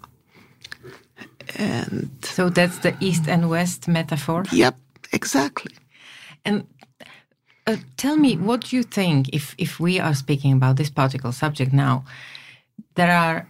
And 1.57 2.09
so 2.23 2.49
that's 2.49 2.79
the 2.79 2.95
east 2.99 3.27
and 3.27 3.49
west 3.49 3.87
metaphor 3.87 4.43
yep, 4.51 4.75
exactly. 5.13 5.75
And 6.43 6.67
uh, 7.67 7.77
tell 7.97 8.17
me, 8.17 8.35
what 8.37 8.61
do 8.61 8.75
you 8.75 8.83
think 8.83 9.29
if 9.29 9.55
if 9.57 9.79
we 9.79 9.99
are 9.99 10.13
speaking 10.13 10.53
about 10.53 10.77
this 10.77 10.89
particular 10.89 11.31
subject 11.33 11.73
now? 11.73 12.03
There 12.95 13.11
are 13.11 13.47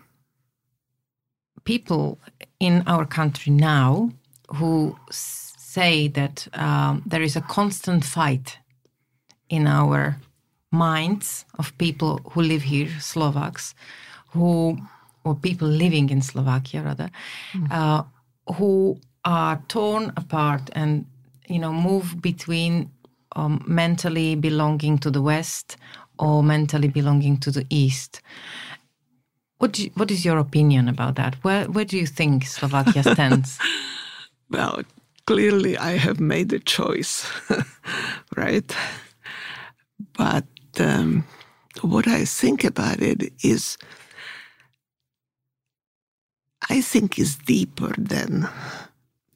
people 1.63 2.19
in 2.59 2.83
our 2.87 3.05
country 3.05 3.51
now 3.51 4.11
who 4.55 4.95
say 5.09 6.07
that 6.07 6.47
um, 6.53 7.01
there 7.05 7.21
is 7.23 7.35
a 7.35 7.41
constant 7.41 8.05
fight 8.05 8.57
in 9.49 9.67
our 9.67 10.17
minds 10.71 11.45
of 11.59 11.77
people 11.77 12.19
who 12.31 12.41
live 12.41 12.63
here, 12.63 12.89
Slovaks, 12.99 13.73
who 14.33 14.77
or 15.23 15.35
people 15.35 15.67
living 15.67 16.09
in 16.09 16.21
Slovakia 16.21 16.83
rather, 16.83 17.09
uh, 17.71 18.03
who 18.55 18.99
are 19.23 19.59
torn 19.67 20.11
apart 20.17 20.69
and 20.73 21.05
you 21.47 21.59
know 21.59 21.73
move 21.73 22.21
between 22.21 22.89
um, 23.35 23.63
mentally 23.67 24.35
belonging 24.35 24.97
to 24.99 25.09
the 25.09 25.21
West 25.21 25.77
or 26.19 26.43
mentally 26.43 26.87
belonging 26.87 27.37
to 27.37 27.51
the 27.51 27.65
East. 27.69 28.21
What 29.57 29.79
you- 29.79 29.91
what 29.95 30.11
is 30.11 30.23
your 30.25 30.37
opinion 30.37 30.87
about 30.89 31.15
that? 31.15 31.35
Where 31.43 31.65
where 31.71 31.85
do 31.85 31.97
you 31.97 32.07
think 32.07 32.45
Slovakia 32.45 33.03
stands? 33.13 33.57
Well, 34.49 34.83
clearly 35.25 35.77
I 35.77 35.97
have 35.97 36.19
made 36.19 36.53
a 36.53 36.59
choice, 36.59 37.25
right? 38.37 38.75
But 40.13 40.47
um, 40.79 41.25
what 41.81 42.07
I 42.07 42.25
think 42.25 42.63
about 42.63 43.01
it 43.01 43.33
is, 43.43 43.77
I 46.69 46.81
think 46.81 47.19
is 47.19 47.35
deeper 47.35 47.93
than 47.97 48.49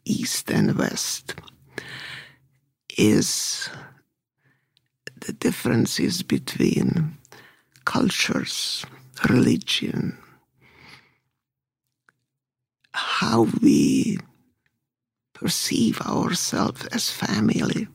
East 0.06 0.50
and 0.52 0.78
West. 0.78 1.36
Is 2.98 3.70
the 5.26 5.32
differences 5.32 6.22
between 6.24 7.18
cultures, 7.86 8.86
religion, 9.30 10.18
how 12.94 13.48
we 13.62 14.18
perceive 15.34 16.02
ourselves 16.02 16.86
as 16.88 17.10
family. 17.10 17.88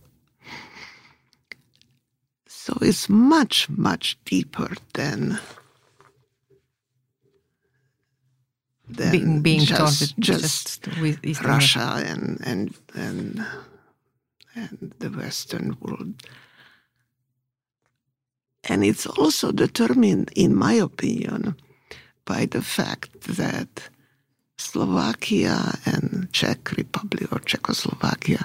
So 2.64 2.72
it's 2.80 3.10
much, 3.10 3.68
much 3.68 4.16
deeper 4.24 4.72
than 4.94 5.38
than 8.88 9.12
Being, 9.12 9.42
being 9.42 9.60
just, 9.60 10.16
just, 10.18 10.88
just 10.88 10.98
with 10.98 11.20
East 11.22 11.42
and 11.42 11.48
West. 11.52 11.76
Russia 11.76 11.88
and 12.10 12.40
and 12.42 12.74
and 12.94 13.44
and 14.56 14.94
the 14.98 15.10
Western 15.10 15.76
world. 15.82 16.14
And 18.64 18.82
it's 18.82 19.04
also 19.04 19.52
determined, 19.52 20.30
in 20.34 20.56
my 20.56 20.72
opinion, 20.72 21.56
by 22.24 22.46
the 22.46 22.62
fact 22.62 23.10
that 23.36 23.90
Slovakia 24.56 25.76
and 25.84 26.32
Czech 26.32 26.72
Republic 26.72 27.30
or 27.30 27.40
Czechoslovakia 27.40 28.42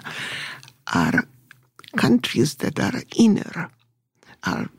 are 0.94 1.24
countries 1.96 2.56
that 2.56 2.80
are 2.82 3.02
inner. 3.16 3.72
Are 4.44 4.70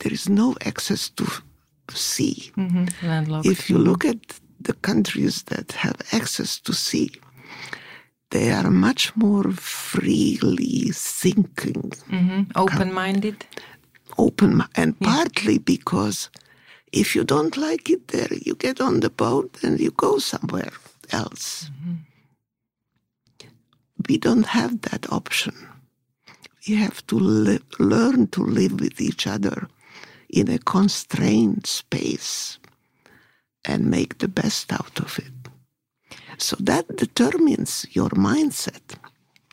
there 0.00 0.12
is 0.12 0.28
no 0.28 0.54
access 0.64 1.08
to 1.10 1.26
sea. 1.90 2.52
Mm-hmm. 2.56 3.06
Landlocked. 3.06 3.46
If 3.46 3.70
you 3.70 3.78
look 3.78 4.04
at 4.04 4.40
the 4.60 4.74
countries 4.74 5.44
that 5.44 5.72
have 5.72 5.96
access 6.12 6.60
to 6.60 6.72
sea, 6.72 7.10
they 8.30 8.50
are 8.50 8.70
much 8.70 9.16
more 9.16 9.50
freely 9.52 10.90
thinking, 10.92 11.90
mm-hmm. 12.10 12.42
Open 12.56 12.92
minded. 12.92 13.46
open, 14.18 14.62
and 14.74 14.98
partly 15.00 15.58
because 15.58 16.30
if 16.92 17.14
you 17.14 17.24
don't 17.24 17.56
like 17.56 17.88
it 17.88 18.08
there, 18.08 18.28
you 18.32 18.54
get 18.54 18.80
on 18.80 19.00
the 19.00 19.10
boat 19.10 19.56
and 19.62 19.80
you 19.80 19.90
go 19.92 20.18
somewhere 20.18 20.72
else. 21.10 21.70
Mm-hmm. 21.70 21.94
We 24.08 24.18
don't 24.18 24.46
have 24.46 24.82
that 24.82 25.10
option. 25.12 25.54
We 26.68 26.74
have 26.74 27.06
to 27.06 27.18
live, 27.18 27.64
learn 27.78 28.26
to 28.28 28.42
live 28.42 28.80
with 28.80 29.00
each 29.00 29.26
other 29.26 29.68
in 30.28 30.50
a 30.50 30.58
constrained 30.58 31.66
space 31.66 32.58
and 33.64 33.90
make 33.90 34.18
the 34.18 34.28
best 34.28 34.70
out 34.72 35.00
of 35.00 35.18
it. 35.18 35.32
So 36.36 36.56
that 36.60 36.96
determines 36.96 37.86
your 37.92 38.10
mindset. 38.10 38.96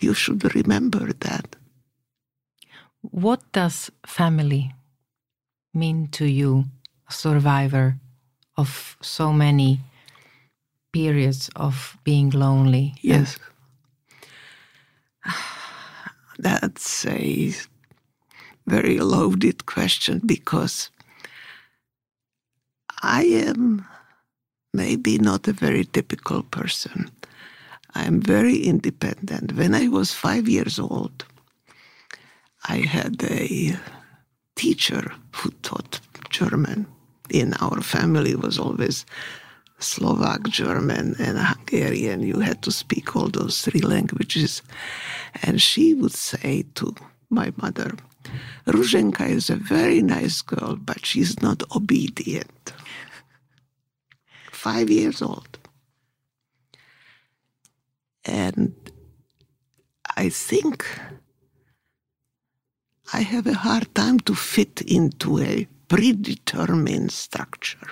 You 0.02 0.14
should 0.14 0.54
remember 0.56 1.14
that. 1.14 1.56
What 3.02 3.50
does 3.54 3.92
family 4.06 4.74
mean 5.74 6.08
to 6.10 6.26
you, 6.26 6.66
a 7.10 7.14
survivor 7.14 7.98
of 8.58 8.98
so 9.02 9.32
many 9.32 9.80
periods 10.92 11.50
of 11.56 11.98
being 12.04 12.30
lonely? 12.32 12.96
Yes. 13.02 13.38
That's 16.38 17.06
a 17.06 17.54
very 18.68 19.00
loaded 19.00 19.66
question 19.66 20.22
because 20.26 20.90
I 23.02 23.24
am 23.24 23.86
maybe 24.74 25.18
not 25.18 25.48
a 25.48 25.54
very 25.54 25.86
typical 25.86 26.44
person. 26.44 27.12
I'm 27.94 28.20
very 28.22 28.58
independent. 28.58 29.54
When 29.54 29.74
I 29.74 29.88
was 29.88 30.12
five 30.12 30.50
years 30.50 30.80
old, 30.80 31.26
I 32.68 32.78
had 32.80 33.24
a 33.24 33.78
teacher 34.56 35.14
who 35.36 35.52
taught 35.62 36.02
German. 36.30 36.88
In 37.30 37.54
our 37.62 37.82
family 37.82 38.36
was 38.36 38.60
always 38.60 39.06
Slovak, 39.80 40.44
German, 40.50 41.16
and 41.20 41.38
Hungarian. 41.38 42.22
You 42.22 42.40
had 42.40 42.62
to 42.64 42.72
speak 42.72 43.16
all 43.16 43.28
those 43.30 43.62
three 43.62 43.82
languages. 43.82 44.62
And 45.44 45.62
she 45.62 45.94
would 45.94 46.14
say 46.14 46.66
to 46.76 46.96
my 47.30 47.52
mother, 47.58 47.96
Ruzhenka 48.66 49.28
is 49.30 49.50
a 49.50 49.56
very 49.56 50.02
nice 50.02 50.42
girl, 50.42 50.76
but 50.76 51.06
she's 51.06 51.42
not 51.42 51.64
obedient. 51.76 52.74
Five 54.52 54.90
years 54.90 55.22
old. 55.22 55.60
And 58.26 58.74
I 60.18 60.30
think 60.30 60.88
I 63.14 63.22
have 63.22 63.46
a 63.46 63.54
hard 63.54 63.94
time 63.94 64.20
to 64.22 64.34
fit 64.34 64.82
into 64.82 65.40
a 65.40 65.68
predetermined 65.88 67.12
structure 67.12 67.88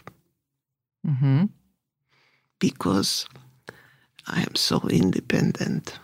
hmm 1.05 1.45
because 2.69 3.27
I 4.25 4.39
am 4.47 4.55
so 4.55 4.77
independent. 4.89 5.99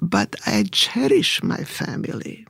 But 0.00 0.30
I 0.46 0.64
cherish 0.72 1.42
my 1.42 1.62
family. 1.64 2.46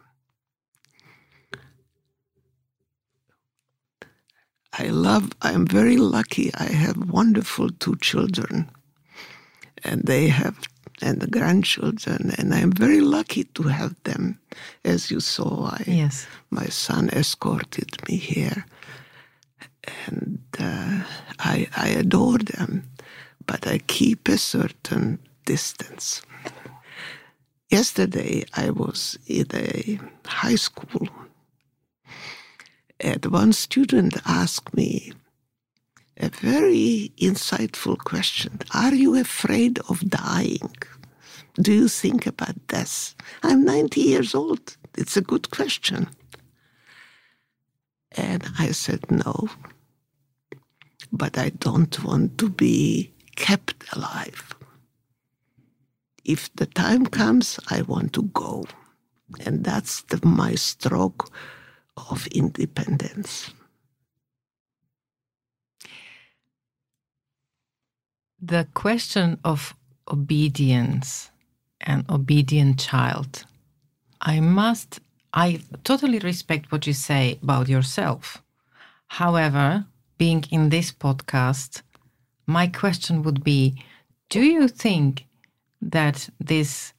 I 4.79 4.87
love, 4.89 5.33
I'm 5.43 5.67
very 5.67 5.97
lucky. 5.97 6.51
I 6.55 6.71
have 6.85 7.11
wonderful 7.11 7.71
two 7.71 7.97
children, 7.97 8.71
and 9.85 10.05
they 10.07 10.29
have, 10.29 10.57
and 11.03 11.21
the 11.21 11.27
grandchildren, 11.27 12.33
and 12.39 12.55
I'm 12.55 12.73
very 12.73 13.01
lucky 13.01 13.45
to 13.57 13.65
have 13.65 13.95
them. 14.05 14.39
As 14.85 15.11
you 15.11 15.21
saw, 15.21 15.71
I, 15.79 15.83
Yes. 15.87 16.27
my 16.51 16.67
son 16.67 17.11
escorted 17.11 17.91
me 18.09 18.17
here, 18.17 18.65
and 20.07 20.39
uh, 20.61 21.03
I, 21.41 21.67
I 21.77 21.89
adore 21.89 22.39
them, 22.39 22.85
but 23.53 23.67
I 23.67 23.81
keep 23.87 24.29
a 24.29 24.39
certain 24.39 25.19
distance. 25.45 26.23
Yesterday, 27.69 28.45
I 28.57 28.71
was 28.71 29.19
in 29.27 29.47
a 29.53 29.99
high 30.27 30.55
school, 30.55 31.07
and 32.99 33.27
one 33.27 33.53
student 33.53 34.17
asked 34.25 34.73
me 34.73 35.13
a 36.17 36.31
very 36.31 37.13
insightful 37.19 37.99
question 37.99 38.61
Are 38.73 38.95
you 38.95 39.21
afraid 39.21 39.81
of 39.91 40.01
dying? 40.09 40.75
Do 41.61 41.75
you 41.75 41.89
think 41.89 42.27
about 42.27 42.67
death? 42.69 43.15
I'm 43.43 43.67
90 43.67 44.01
years 44.01 44.35
old. 44.35 44.79
It's 44.97 45.19
a 45.19 45.29
good 45.33 45.51
question. 45.51 46.09
And 48.13 48.43
I 48.59 48.71
said, 48.71 49.11
No, 49.11 49.51
but 51.13 51.37
I 51.37 51.51
don't 51.51 52.03
want 52.03 52.39
to 52.39 52.49
be 52.49 53.12
kept 53.37 53.85
alive. 53.93 54.55
If 56.25 56.55
the 56.55 56.67
time 56.67 57.07
comes, 57.07 57.59
I 57.69 57.83
want 57.83 58.13
to 58.15 58.23
go. 58.23 58.65
And 59.45 59.65
that's 59.65 60.03
the, 60.03 60.25
my 60.25 60.55
stroke 60.55 61.31
of 61.97 62.27
independence. 62.29 63.51
The 68.41 68.67
question 68.75 69.39
of 69.45 69.75
obedience 70.11 71.31
and 71.81 72.05
obedient 72.11 72.79
child, 72.79 73.45
I 74.21 74.41
must, 74.41 75.01
I 75.33 75.61
totally 75.85 76.19
respect 76.19 76.73
what 76.73 76.87
you 76.87 76.93
say 76.93 77.39
about 77.43 77.69
yourself. 77.69 78.43
However, 79.07 79.87
being 80.19 80.45
in 80.51 80.69
this 80.69 80.93
podcast, 80.93 81.83
my 82.53 82.67
question 82.67 83.23
would 83.23 83.43
be 83.43 83.83
Do 84.29 84.41
you 84.41 84.69
think 84.69 85.27
that 85.81 86.29
this 86.39 86.93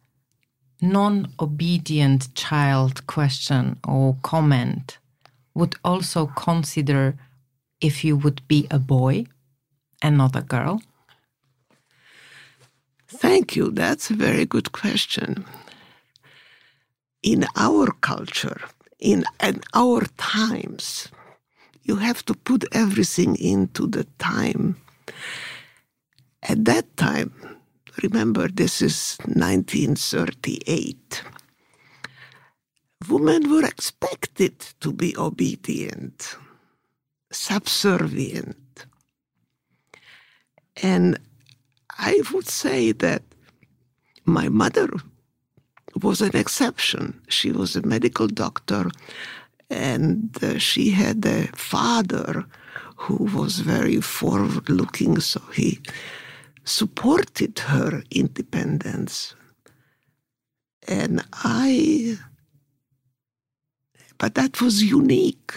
non 0.82 1.28
obedient 1.40 2.34
child 2.36 3.08
question 3.08 3.80
or 3.88 4.18
comment 4.22 4.98
would 5.54 5.76
also 5.84 6.28
consider 6.28 7.16
if 7.80 8.04
you 8.04 8.18
would 8.18 8.42
be 8.48 8.68
a 8.72 8.80
boy 8.80 9.26
and 10.02 10.18
not 10.18 10.36
a 10.36 10.42
girl? 10.42 10.82
Thank 13.08 13.56
you. 13.56 13.72
That's 13.72 14.10
a 14.10 14.16
very 14.16 14.46
good 14.46 14.72
question. 14.72 15.46
In 17.22 17.46
our 17.56 17.88
culture, 18.02 18.60
in, 19.00 19.24
in 19.42 19.62
our 19.74 20.02
times, 20.18 21.10
you 21.84 21.98
have 21.98 22.26
to 22.26 22.34
put 22.34 22.66
everything 22.72 23.36
into 23.36 23.88
the 23.88 24.06
time. 24.18 24.83
At 26.44 26.66
that 26.66 26.98
time, 26.98 27.32
remember 28.02 28.48
this 28.48 28.82
is 28.82 29.18
1938, 29.26 31.24
women 33.10 33.50
were 33.50 33.66
expected 33.66 34.60
to 34.82 34.92
be 34.92 35.16
obedient, 35.18 36.36
subservient. 37.32 38.86
And 40.82 41.20
I 41.98 42.22
would 42.34 42.48
say 42.48 42.92
that 42.92 43.24
my 44.26 44.50
mother 44.50 44.90
was 46.02 46.22
an 46.22 46.36
exception. 46.36 47.22
She 47.28 47.52
was 47.52 47.76
a 47.76 47.86
medical 47.86 48.28
doctor, 48.28 48.90
and 49.70 50.36
uh, 50.44 50.58
she 50.58 50.90
had 50.90 51.26
a 51.26 51.48
father 51.56 52.46
who 53.04 53.26
was 53.36 53.60
very 53.60 54.00
forward 54.00 54.70
looking, 54.70 55.20
so 55.20 55.42
he 55.54 55.80
supported 56.64 57.60
her 57.60 58.02
independence. 58.12 59.36
And 60.88 61.24
I, 61.34 62.18
but 64.18 64.36
that 64.36 64.62
was 64.62 64.84
unique, 64.84 65.54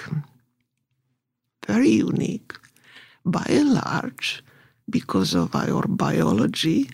very 1.66 1.90
unique. 1.90 2.52
By 3.24 3.46
and 3.48 3.74
large, 3.74 4.42
because 4.90 5.35
of 5.35 5.54
our 5.54 5.82
biology, 5.87 6.90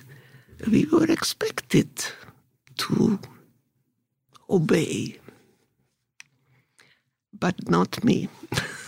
we 0.71 0.85
were 0.87 1.11
expected 1.11 1.91
to 2.79 3.19
obey. 4.51 5.19
But 7.33 7.69
not 7.71 8.05
me. 8.05 8.29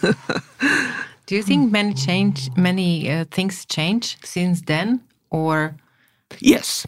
Do 1.26 1.34
you 1.34 1.42
think 1.42 1.72
many 1.72 1.94
change, 1.94 2.50
many 2.56 3.10
uh, 3.10 3.24
things 3.30 3.64
change 3.64 4.18
since 4.24 4.62
then, 4.62 5.00
or 5.30 5.76
Yes, 6.40 6.86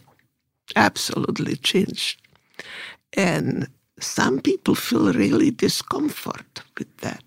absolutely 0.75 1.55
changed. 1.55 2.21
And 3.13 3.67
some 3.99 4.39
people 4.41 4.75
feel 4.75 5.11
really 5.13 5.51
discomfort 5.51 6.61
with 6.77 6.95
that. 6.97 7.23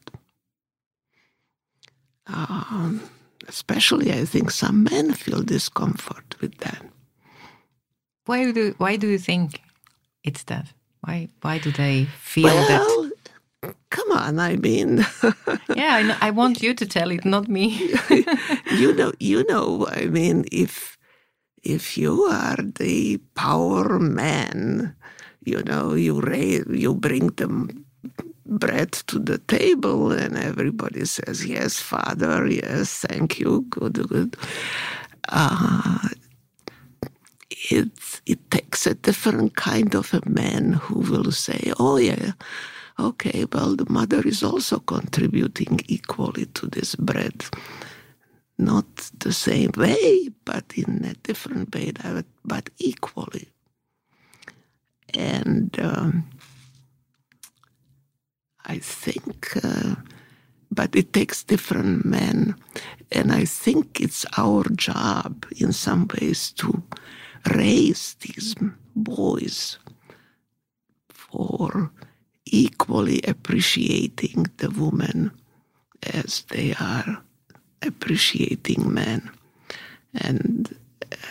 Um, 2.27 3.01
especially, 3.49 4.13
I 4.13 4.25
think 4.25 4.51
some 4.51 4.85
men 4.85 5.13
feel 5.15 5.43
discomfort 5.43 6.37
with 6.41 6.57
that. 6.59 6.85
why 8.27 8.53
do 8.53 8.75
why 8.79 8.97
do 8.97 9.09
you 9.09 9.19
think 9.19 9.61
it's 10.23 10.45
that? 10.45 10.73
Why 11.01 11.29
why 11.43 11.59
do 11.59 11.73
they 11.73 12.07
feel 12.21 12.55
that? 12.55 13.10
Come 13.91 14.13
on, 14.13 14.39
I 14.39 14.57
mean, 14.57 15.05
Yeah, 15.77 15.95
I, 15.97 16.03
know, 16.03 16.17
I 16.21 16.31
want 16.31 16.63
you 16.63 16.75
to 16.75 16.87
tell 16.87 17.11
it, 17.11 17.25
not 17.25 17.49
me. 17.49 17.95
you 18.79 18.93
know, 18.95 19.13
you 19.21 19.45
know, 19.49 19.87
I 19.91 20.07
mean, 20.07 20.45
if 20.53 20.99
if 21.63 21.97
you 21.99 22.23
are 22.25 22.57
the 22.57 23.19
power 23.35 23.99
man, 23.99 24.97
you 25.45 25.63
know, 25.63 25.95
you 25.95 26.21
raise, 26.21 26.65
you 26.71 26.95
bring 26.95 27.29
them 27.37 27.85
bread 28.47 28.93
to 28.93 29.19
the 29.19 29.39
table, 29.39 30.13
and 30.13 30.37
everybody 30.37 31.05
says, 31.05 31.45
"Yes, 31.47 31.79
father. 31.81 32.47
Yes, 32.49 33.05
thank 33.09 33.39
you. 33.39 33.67
Good, 33.71 34.09
good." 34.09 34.37
Uh, 35.29 36.09
it 37.71 37.93
it 38.27 38.51
takes 38.51 38.87
a 38.87 38.95
different 38.95 39.55
kind 39.57 39.95
of 39.95 40.15
a 40.15 40.23
man 40.29 40.73
who 40.75 41.01
will 41.01 41.31
say, 41.33 41.73
"Oh 41.79 41.97
yeah." 41.99 42.33
Okay, 43.01 43.47
well, 43.53 43.77
the 43.77 43.91
mother 43.91 44.21
is 44.27 44.43
also 44.43 44.79
contributing 44.79 45.81
equally 45.89 46.47
to 46.47 46.67
this 46.67 46.95
bread 46.95 47.45
not 48.61 49.11
the 49.19 49.33
same 49.33 49.71
way, 49.77 50.29
but 50.45 50.65
in 50.77 51.05
a 51.05 51.15
different 51.15 51.75
way, 51.75 51.93
but, 52.45 52.71
equally. 52.79 53.49
And 55.15 55.77
um, 55.81 56.31
I 58.67 58.79
think, 58.79 59.57
uh, 59.65 59.97
but 60.71 60.95
it 60.95 61.13
takes 61.13 61.43
different 61.43 62.05
men. 62.05 62.55
And 63.11 63.33
I 63.33 63.45
think 63.45 64.01
it's 64.01 64.25
our 64.37 64.65
job 64.65 65.47
in 65.57 65.73
some 65.73 66.09
ways 66.21 66.53
to 66.53 66.83
raise 67.55 68.15
these 68.21 68.55
boys 68.95 69.79
for 71.09 71.91
equally 72.51 73.21
appreciating 73.27 74.47
the 74.59 74.71
woman 74.71 75.31
as 76.15 76.43
they 76.49 76.75
are 76.81 77.23
appreciating 77.83 78.93
men 78.93 79.31
and 80.15 80.77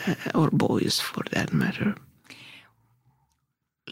uh, 0.08 0.16
or 0.36 0.50
boys 0.52 1.00
for 1.00 1.24
that 1.32 1.54
matter. 1.54 1.96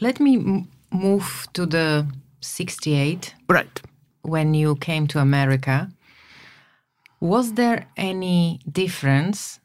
Let 0.02 0.20
me 0.20 0.66
move 0.92 1.48
to 1.54 1.66
the 1.66 2.06
68 2.42 3.34
Right. 3.50 3.82
when 4.22 4.54
you 4.54 4.76
came 4.76 5.08
to 5.08 5.20
America. 5.20 5.90
Was 7.20 7.54
there 7.54 7.88
any 7.98 8.60
difference 8.72 9.60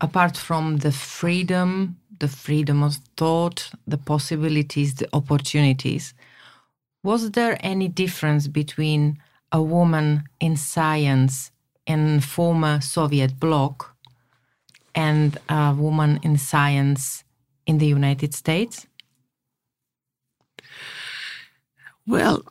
apart 0.00 0.36
from 0.36 0.78
the 0.78 0.90
freedom, 0.92 1.96
the 2.18 2.28
freedom 2.28 2.82
of 2.82 2.96
thought, 3.16 3.70
the 3.86 3.98
possibilities, 3.98 4.94
the 4.94 5.08
opportunities? 5.12 6.14
Was 7.02 7.30
there 7.30 7.56
any 7.60 7.88
difference 7.88 8.46
between 8.46 9.18
a 9.52 9.62
woman 9.62 10.24
in 10.38 10.56
science 10.56 11.50
in 11.86 12.20
former 12.20 12.80
Soviet 12.80 13.40
bloc 13.40 13.96
and 14.94 15.38
a 15.48 15.74
woman 15.74 16.20
in 16.22 16.36
science 16.36 17.24
in 17.66 17.78
the 17.78 17.86
United 17.86 18.34
States? 18.34 18.86
Well, 22.06 22.42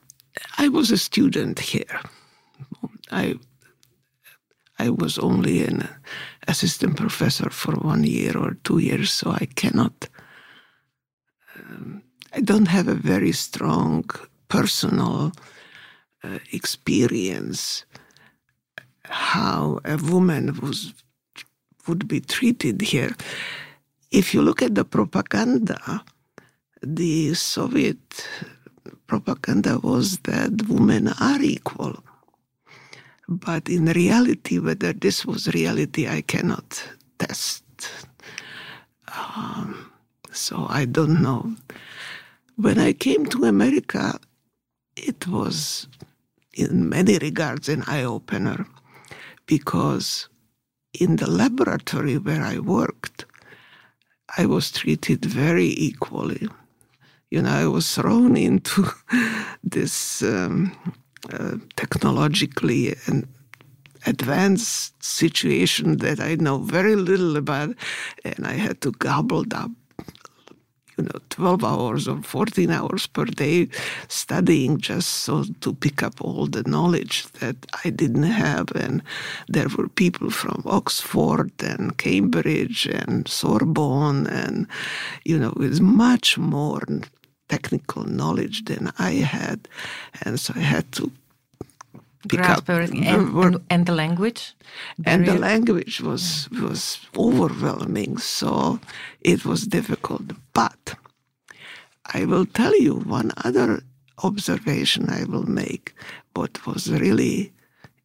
I 0.58 0.70
was 0.70 0.92
a 0.92 0.98
student 0.98 1.60
here. 1.60 2.00
I 3.12 3.36
I 4.80 4.90
was 4.90 5.20
only 5.20 5.64
an 5.64 5.90
assistant 6.48 6.96
professor 6.96 7.50
for 7.50 7.74
one 7.74 8.04
year 8.04 8.38
or 8.38 8.58
two 8.64 8.80
years, 8.80 9.12
so 9.12 9.32
I 9.32 9.46
cannot. 9.56 10.08
Um, 11.56 12.02
I 12.34 12.40
don't 12.42 12.68
have 12.68 12.88
a 12.88 12.96
very 12.96 13.34
strong 13.34 14.06
personal 14.50 15.32
uh, 16.24 16.40
experience 16.52 17.86
how 19.06 19.80
a 19.86 19.98
woman 19.98 20.60
was 20.62 20.94
would 21.88 22.08
be 22.08 22.20
treated 22.20 22.82
here. 22.82 23.16
If 24.12 24.34
you 24.34 24.42
look 24.42 24.62
at 24.62 24.76
the 24.76 24.86
propaganda, 24.86 26.04
the 26.82 27.34
Soviet 27.34 28.28
propaganda 29.08 29.80
was 29.80 30.20
that 30.20 30.68
women 30.70 31.10
are 31.20 31.42
equal. 31.42 32.04
But 33.28 33.70
in 33.70 33.86
reality, 33.86 34.60
whether 34.60 34.94
this 34.94 35.26
was 35.26 35.48
reality, 35.54 36.08
I 36.08 36.22
cannot 36.22 36.84
test. 37.20 37.64
Um, 39.16 39.92
so 40.32 40.66
I 40.70 40.86
don't 40.86 41.22
know. 41.22 41.56
When 42.56 42.80
I 42.80 42.94
came 42.94 43.26
to 43.28 43.46
America, 43.46 44.20
it 45.08 45.28
was 45.28 45.88
in 46.54 46.90
many 46.90 47.18
regards 47.18 47.70
an 47.70 47.84
eye 47.88 48.04
opener 48.04 48.66
because 49.46 50.30
in 50.94 51.16
the 51.18 51.30
laboratory 51.30 52.18
where 52.18 52.44
I 52.44 52.60
worked, 52.60 53.26
I 54.38 54.46
was 54.46 54.72
treated 54.72 55.26
very 55.26 55.74
equally. 55.78 56.48
You 57.32 57.44
know, 57.44 57.52
I 57.52 57.68
was 57.68 57.96
thrown 57.96 58.36
into 58.36 58.88
this 59.64 60.22
um, 60.22 60.76
uh, 61.32 61.58
technologically 61.76 62.96
and 63.06 63.28
advanced 64.06 65.04
situation 65.04 65.98
that 65.98 66.20
I 66.20 66.36
know 66.36 66.60
very 66.60 66.96
little 66.96 67.38
about, 67.38 67.76
and 68.24 68.48
I 68.48 68.54
had 68.54 68.82
to 68.82 68.92
gobble 68.92 69.46
up 69.54 69.72
you 71.00 71.06
know, 71.06 71.20
12 71.30 71.64
hours 71.64 72.08
or 72.08 72.22
14 72.22 72.70
hours 72.70 73.08
per 73.08 73.26
day 73.26 73.70
studying 74.10 74.78
just 74.78 75.10
so 75.10 75.46
to 75.62 75.74
pick 75.74 76.04
up 76.04 76.22
all 76.22 76.46
the 76.46 76.64
knowledge 76.64 77.26
that 77.40 77.56
I 77.86 77.90
didn't 77.90 78.24
have. 78.24 78.68
And 78.76 79.02
there 79.48 79.70
were 79.78 79.88
people 79.88 80.30
from 80.30 80.62
Oxford 80.66 81.52
and 81.64 81.98
Cambridge 81.98 82.86
and 82.86 83.28
Sorbonne 83.28 84.28
and, 84.28 84.68
you 85.24 85.40
know, 85.40 85.54
with 85.56 85.80
much 85.80 86.38
more 86.38 86.82
technical 87.48 88.04
knowledge 88.04 88.66
than 88.66 88.92
I 89.00 89.12
had. 89.12 89.68
And 90.26 90.38
so 90.40 90.54
I 90.56 90.60
had 90.60 90.92
to 90.94 91.12
pick 92.28 92.40
Grasp 92.42 92.64
up 92.64 92.70
everything. 92.70 93.06
And, 93.08 93.34
word- 93.34 93.64
and, 93.70 93.86
the 93.86 93.94
language? 93.94 94.54
and 95.06 95.26
the 95.26 95.38
language 95.38 96.02
was 96.02 96.50
was 96.52 97.00
overwhelming 97.18 98.18
so 98.18 98.80
it 99.22 99.46
was 99.46 99.68
difficult 99.68 100.32
but 100.54 100.96
i 102.14 102.26
will 102.26 102.46
tell 102.46 102.76
you 102.80 102.96
one 102.96 103.32
other 103.44 103.82
observation 104.24 105.10
i 105.10 105.24
will 105.24 105.50
make 105.50 105.94
what 106.36 106.66
was 106.68 106.92
really 106.92 107.52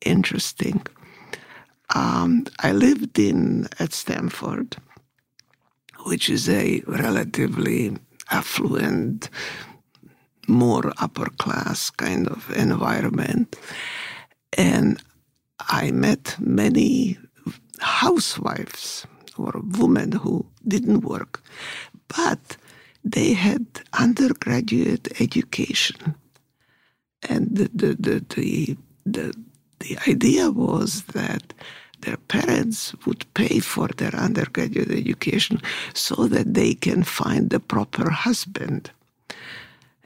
interesting 0.04 0.82
um, 1.94 2.46
i 2.60 2.72
lived 2.72 3.18
in 3.18 3.66
at 3.78 3.92
stanford 3.92 4.76
which 6.04 6.28
is 6.30 6.48
a 6.48 6.82
relatively 6.86 7.96
affluent 8.30 9.28
more 10.48 10.92
upper 10.98 11.30
class 11.38 11.90
kind 11.90 12.28
of 12.28 12.50
environment 12.56 13.56
and 14.56 15.02
I 15.60 15.90
met 15.90 16.36
many 16.40 17.18
housewives 17.80 19.06
or 19.36 19.52
women 19.78 20.12
who 20.12 20.46
didn't 20.66 21.00
work, 21.00 21.42
but 22.08 22.56
they 23.04 23.34
had 23.34 23.66
undergraduate 23.92 25.20
education. 25.20 26.14
And 27.28 27.56
the, 27.56 27.70
the, 27.74 27.96
the, 27.98 28.24
the, 28.34 28.76
the, 29.06 29.34
the 29.80 29.98
idea 30.08 30.50
was 30.50 31.02
that 31.14 31.52
their 32.00 32.16
parents 32.16 32.94
would 33.06 33.24
pay 33.34 33.60
for 33.60 33.88
their 33.88 34.14
undergraduate 34.14 34.90
education 34.90 35.60
so 35.94 36.26
that 36.28 36.54
they 36.54 36.74
can 36.74 37.02
find 37.02 37.50
the 37.50 37.60
proper 37.60 38.10
husband. 38.10 38.90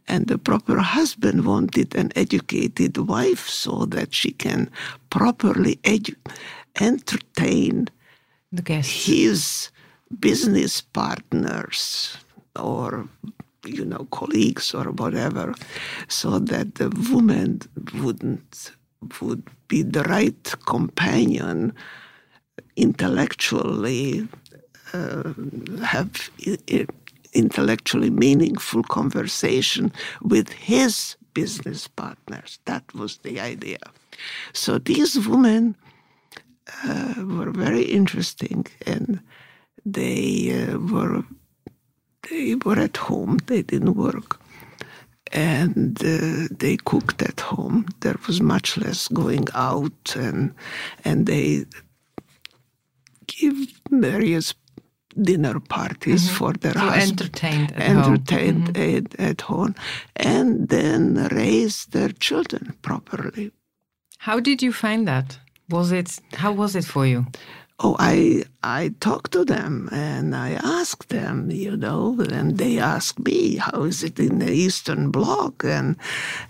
And 0.08 0.26
the 0.26 0.38
proper 0.38 0.78
husband 0.78 1.44
wanted 1.44 1.94
an 1.94 2.10
educated 2.16 2.96
wife 2.96 3.48
so 3.48 3.84
that 3.86 4.14
she 4.14 4.30
can 4.32 4.70
properly 5.10 5.78
entertain 6.80 7.88
The 8.52 8.62
guests. 8.62 9.06
his 9.06 9.70
business 10.20 10.80
partners 10.80 12.16
or 12.56 13.08
you 13.64 13.84
know 13.84 14.06
colleagues 14.10 14.72
or 14.74 14.84
whatever 14.92 15.54
so 16.08 16.38
that 16.38 16.76
the 16.76 16.88
woman 17.12 17.60
wouldn't 17.94 18.72
would 19.20 19.42
be 19.68 19.82
the 19.82 20.02
right 20.04 20.54
companion 20.66 21.72
intellectually 22.76 24.26
uh, 24.94 25.32
have 25.84 26.30
intellectually 27.38 28.10
meaningful 28.10 28.82
conversation 28.82 29.92
with 30.22 30.48
his 30.50 31.16
business 31.34 31.88
partners. 31.88 32.58
That 32.64 32.84
was 32.94 33.18
the 33.18 33.40
idea. 33.40 33.78
So 34.52 34.78
these 34.78 35.28
women 35.28 35.76
uh, 36.84 37.14
were 37.18 37.50
very 37.52 37.82
interesting, 37.82 38.66
and 38.86 39.20
they 39.86 40.66
uh, 40.68 40.78
were 40.78 41.22
they 42.30 42.56
were 42.56 42.78
at 42.78 42.96
home. 42.96 43.38
They 43.46 43.62
didn't 43.62 43.94
work, 43.94 44.40
and 45.32 45.98
uh, 46.04 46.48
they 46.58 46.76
cooked 46.84 47.22
at 47.22 47.40
home. 47.40 47.86
There 48.00 48.18
was 48.26 48.40
much 48.40 48.76
less 48.78 49.08
going 49.08 49.46
out, 49.54 50.16
and 50.16 50.54
and 51.04 51.26
they 51.26 51.66
give 53.26 53.56
various 53.90 54.54
dinner 55.22 55.60
parties 55.60 56.26
mm-hmm. 56.26 56.36
for 56.36 56.52
their 56.52 56.72
so 56.72 56.80
husband, 56.80 57.20
entertained 57.20 57.72
at 57.72 57.82
entertained 57.82 58.66
home. 58.66 58.74
Mm-hmm. 58.74 59.22
At, 59.22 59.30
at 59.30 59.40
home, 59.42 59.74
and 60.16 60.68
then 60.68 61.28
raise 61.32 61.86
their 61.86 62.10
children 62.10 62.74
properly. 62.82 63.52
How 64.18 64.40
did 64.40 64.62
you 64.62 64.72
find 64.72 65.06
that? 65.06 65.38
Was 65.68 65.92
it 65.92 66.18
how 66.34 66.52
was 66.52 66.74
it 66.74 66.84
for 66.84 67.06
you? 67.06 67.26
Oh, 67.80 67.94
I 68.00 68.42
I 68.64 68.94
talked 68.98 69.32
to 69.32 69.44
them 69.44 69.88
and 69.92 70.34
I 70.34 70.58
asked 70.80 71.10
them, 71.10 71.50
you 71.50 71.76
know, 71.76 72.18
and 72.32 72.58
they 72.58 72.78
asked 72.78 73.20
me, 73.20 73.56
how 73.56 73.84
is 73.84 74.02
it 74.02 74.18
in 74.18 74.40
the 74.40 74.50
Eastern 74.50 75.12
Bloc? 75.12 75.64
And 75.64 75.96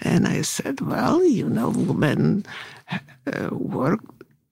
and 0.01 0.27
I 0.27 0.43
said, 0.43 0.81
well, 0.81 1.23
you 1.23 1.49
know, 1.49 1.69
women 1.69 2.47
uh, 3.27 3.51
work 3.53 4.01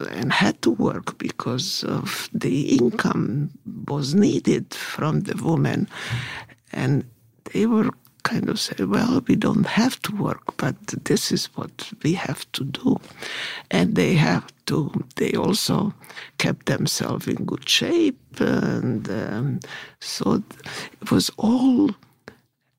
and 0.01 0.33
had 0.33 0.61
to 0.63 0.71
work 0.71 1.19
because 1.19 1.85
of 1.85 2.29
the 2.33 2.77
income 2.77 3.51
was 3.89 4.15
needed 4.15 4.75
from 4.75 5.21
the 5.21 5.37
women, 5.43 5.89
and 6.73 7.05
they 7.53 7.67
were 7.67 7.91
kind 8.27 8.49
of 8.49 8.59
say, 8.59 8.85
well, 8.85 9.23
we 9.29 9.37
don't 9.37 9.67
have 9.67 10.03
to 10.03 10.13
work, 10.17 10.57
but 10.57 10.75
this 11.05 11.31
is 11.31 11.47
what 11.55 11.93
we 12.03 12.13
have 12.15 12.51
to 12.53 12.65
do. 12.65 12.97
And 13.71 13.95
they 13.95 14.15
have 14.15 14.53
to, 14.67 14.91
they 15.15 15.33
also 15.35 15.95
kept 16.39 16.67
themselves 16.67 17.29
in 17.29 17.45
good 17.45 17.69
shape. 17.69 18.41
And 18.41 19.09
um, 19.09 19.61
so 20.01 20.43
it 21.01 21.11
was 21.13 21.31
all 21.37 21.91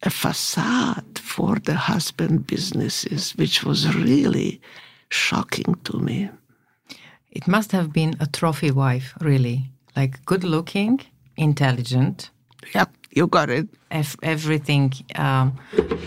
a 0.03 0.10
facade 0.10 1.17
for 1.17 1.56
the 1.56 1.75
husband 1.75 2.45
businesses, 2.45 3.32
which 3.38 3.63
was 3.63 3.95
really 3.95 4.60
shocking 5.10 5.75
to 5.86 5.97
me. 5.97 6.30
It 7.38 7.47
must 7.47 7.71
have 7.71 7.93
been 7.93 8.15
a 8.19 8.26
trophy 8.26 8.71
wife, 8.71 9.13
really. 9.21 9.69
Like 9.95 10.26
good 10.26 10.43
looking, 10.43 11.02
intelligent. 11.36 12.32
Yep, 12.73 12.89
you 13.12 13.28
got 13.28 13.52
it. 13.52 13.67
everything 14.23 14.91
um, 15.15 15.54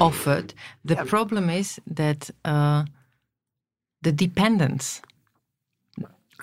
offered. 0.00 0.54
The 0.84 0.96
yep. 0.96 1.06
problem 1.06 1.48
is 1.48 1.80
that 1.86 2.30
uh, 2.44 2.84
the 4.02 4.10
dependence. 4.10 5.02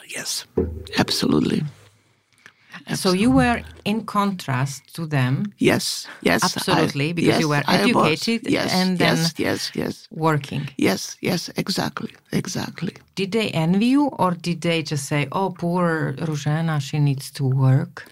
Yes, 0.08 0.46
absolutely. 0.98 1.64
So 2.96 3.12
you 3.12 3.32
were 3.32 3.62
in 3.86 4.06
contrast 4.06 4.96
to 4.96 5.06
them. 5.06 5.54
Yes, 5.58 6.08
yes, 6.22 6.44
absolutely, 6.44 7.10
I, 7.10 7.14
because 7.14 7.30
yes, 7.30 7.40
you 7.42 7.50
were 7.50 7.64
educated 7.68 8.52
yes, 8.52 8.74
and 8.74 9.00
then 9.00 9.18
yes, 9.18 9.34
yes, 9.38 9.72
yes, 9.76 10.08
working. 10.12 10.70
Yes, 10.78 11.18
yes, 11.22 11.50
exactly, 11.58 12.12
exactly. 12.32 12.94
Did 13.16 13.32
they 13.34 13.50
envy 13.52 13.88
you, 13.88 14.08
or 14.20 14.32
did 14.32 14.62
they 14.62 14.84
just 14.84 15.06
say, 15.06 15.28
"Oh, 15.32 15.50
poor 15.52 16.14
Ružena, 16.18 16.80
she 16.82 17.00
needs 17.00 17.32
to 17.32 17.44
work"? 17.46 18.06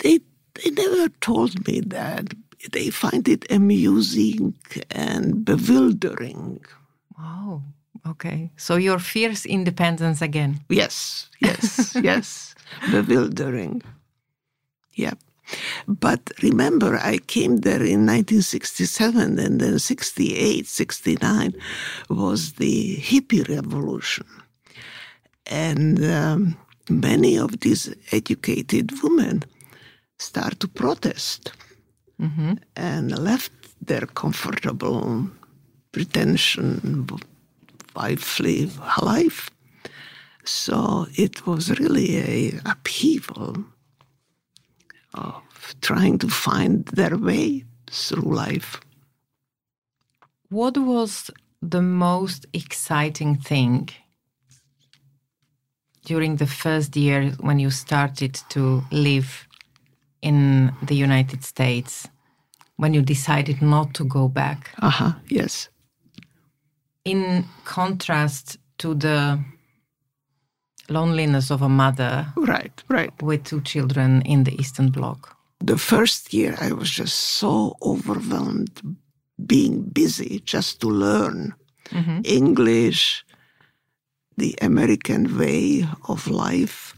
They 0.00 0.20
they 0.54 0.70
never 0.70 1.08
told 1.20 1.66
me 1.66 1.80
that. 1.80 2.34
They 2.72 2.90
find 2.90 3.28
it 3.28 3.44
amusing 3.50 4.54
and 4.90 5.44
bewildering. 5.44 6.60
Wow. 7.18 7.62
Okay. 8.10 8.50
So 8.56 8.76
your 8.76 8.98
fierce 8.98 9.44
independence 9.46 10.22
again. 10.22 10.60
Yes, 10.68 11.28
yes, 11.40 11.96
yes. 12.02 12.54
Bewildering. 12.90 13.82
Yeah. 14.92 15.14
But 15.86 16.32
remember, 16.42 16.96
I 16.96 17.18
came 17.18 17.58
there 17.58 17.82
in 17.82 18.06
1967, 18.06 19.38
and 19.38 19.60
then 19.60 19.78
68, 19.78 20.66
69 20.66 21.54
was 22.08 22.54
the 22.54 22.96
hippie 22.96 23.48
revolution. 23.48 24.26
And 25.46 26.04
um, 26.04 26.56
many 26.88 27.38
of 27.38 27.60
these 27.60 27.94
educated 28.10 28.90
women 29.02 29.44
start 30.18 30.58
to 30.60 30.68
protest 30.68 31.52
mm-hmm. 32.20 32.54
and 32.74 33.16
left 33.16 33.52
their 33.80 34.06
comfortable 34.06 35.30
pretension 35.92 37.06
wifely 37.96 38.70
life. 39.02 39.50
So 40.44 41.06
it 41.14 41.46
was 41.46 41.78
really 41.80 42.16
a 42.18 42.60
upheaval 42.64 43.64
of 45.14 45.42
trying 45.80 46.18
to 46.18 46.28
find 46.28 46.84
their 46.86 47.16
way 47.16 47.64
through 47.90 48.34
life. 48.34 48.80
What 50.50 50.76
was 50.78 51.30
the 51.60 51.82
most 51.82 52.46
exciting 52.52 53.36
thing 53.36 53.88
during 56.04 56.36
the 56.36 56.46
first 56.46 56.96
year 56.96 57.32
when 57.40 57.58
you 57.58 57.70
started 57.70 58.34
to 58.50 58.84
live 58.92 59.48
in 60.22 60.72
the 60.82 60.94
United 60.94 61.42
States, 61.42 62.08
when 62.76 62.94
you 62.94 63.02
decided 63.02 63.60
not 63.60 63.94
to 63.94 64.04
go 64.04 64.28
back? 64.28 64.70
Uh 64.80 64.90
huh, 64.90 65.12
yes 65.28 65.68
in 67.06 67.44
contrast 67.64 68.58
to 68.78 68.94
the 68.94 69.38
loneliness 70.88 71.50
of 71.50 71.62
a 71.62 71.68
mother 71.68 72.26
right 72.36 72.82
right. 72.88 73.22
with 73.22 73.44
two 73.44 73.60
children 73.62 74.22
in 74.22 74.44
the 74.44 74.54
eastern 74.60 74.90
bloc. 74.90 75.36
The 75.60 75.78
first 75.78 76.34
year 76.34 76.56
i 76.60 76.72
was 76.72 76.90
just 76.90 77.16
so 77.16 77.76
overwhelmed 77.80 78.96
being 79.46 79.82
busy 79.82 80.40
just 80.44 80.80
to 80.80 80.88
learn 80.88 81.54
mm-hmm. 81.90 82.20
english 82.24 83.24
the 84.36 84.54
american 84.60 85.38
way 85.38 85.84
of 86.08 86.26
life 86.28 86.94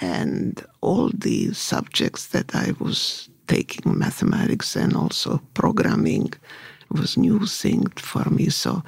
and 0.00 0.64
all 0.80 1.10
the 1.14 1.52
subjects 1.54 2.28
that 2.28 2.54
i 2.54 2.72
was 2.78 3.28
taking 3.46 3.98
mathematics 3.98 4.76
and 4.76 4.94
also 4.94 5.40
programming 5.54 6.32
was 6.90 7.16
new 7.16 7.46
thing 7.46 7.86
for 7.96 8.28
me. 8.30 8.48
So 8.48 8.82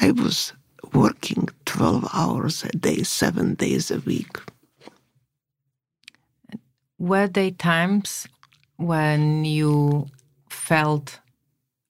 I 0.00 0.10
was 0.12 0.52
working 0.92 1.48
12 1.64 2.08
hours 2.12 2.64
a 2.64 2.68
day, 2.76 3.02
seven 3.02 3.54
days 3.54 3.90
a 3.90 3.98
week. 4.00 4.36
Were 6.98 7.28
there 7.28 7.50
times 7.50 8.26
when 8.76 9.44
you 9.44 10.06
felt 10.48 11.20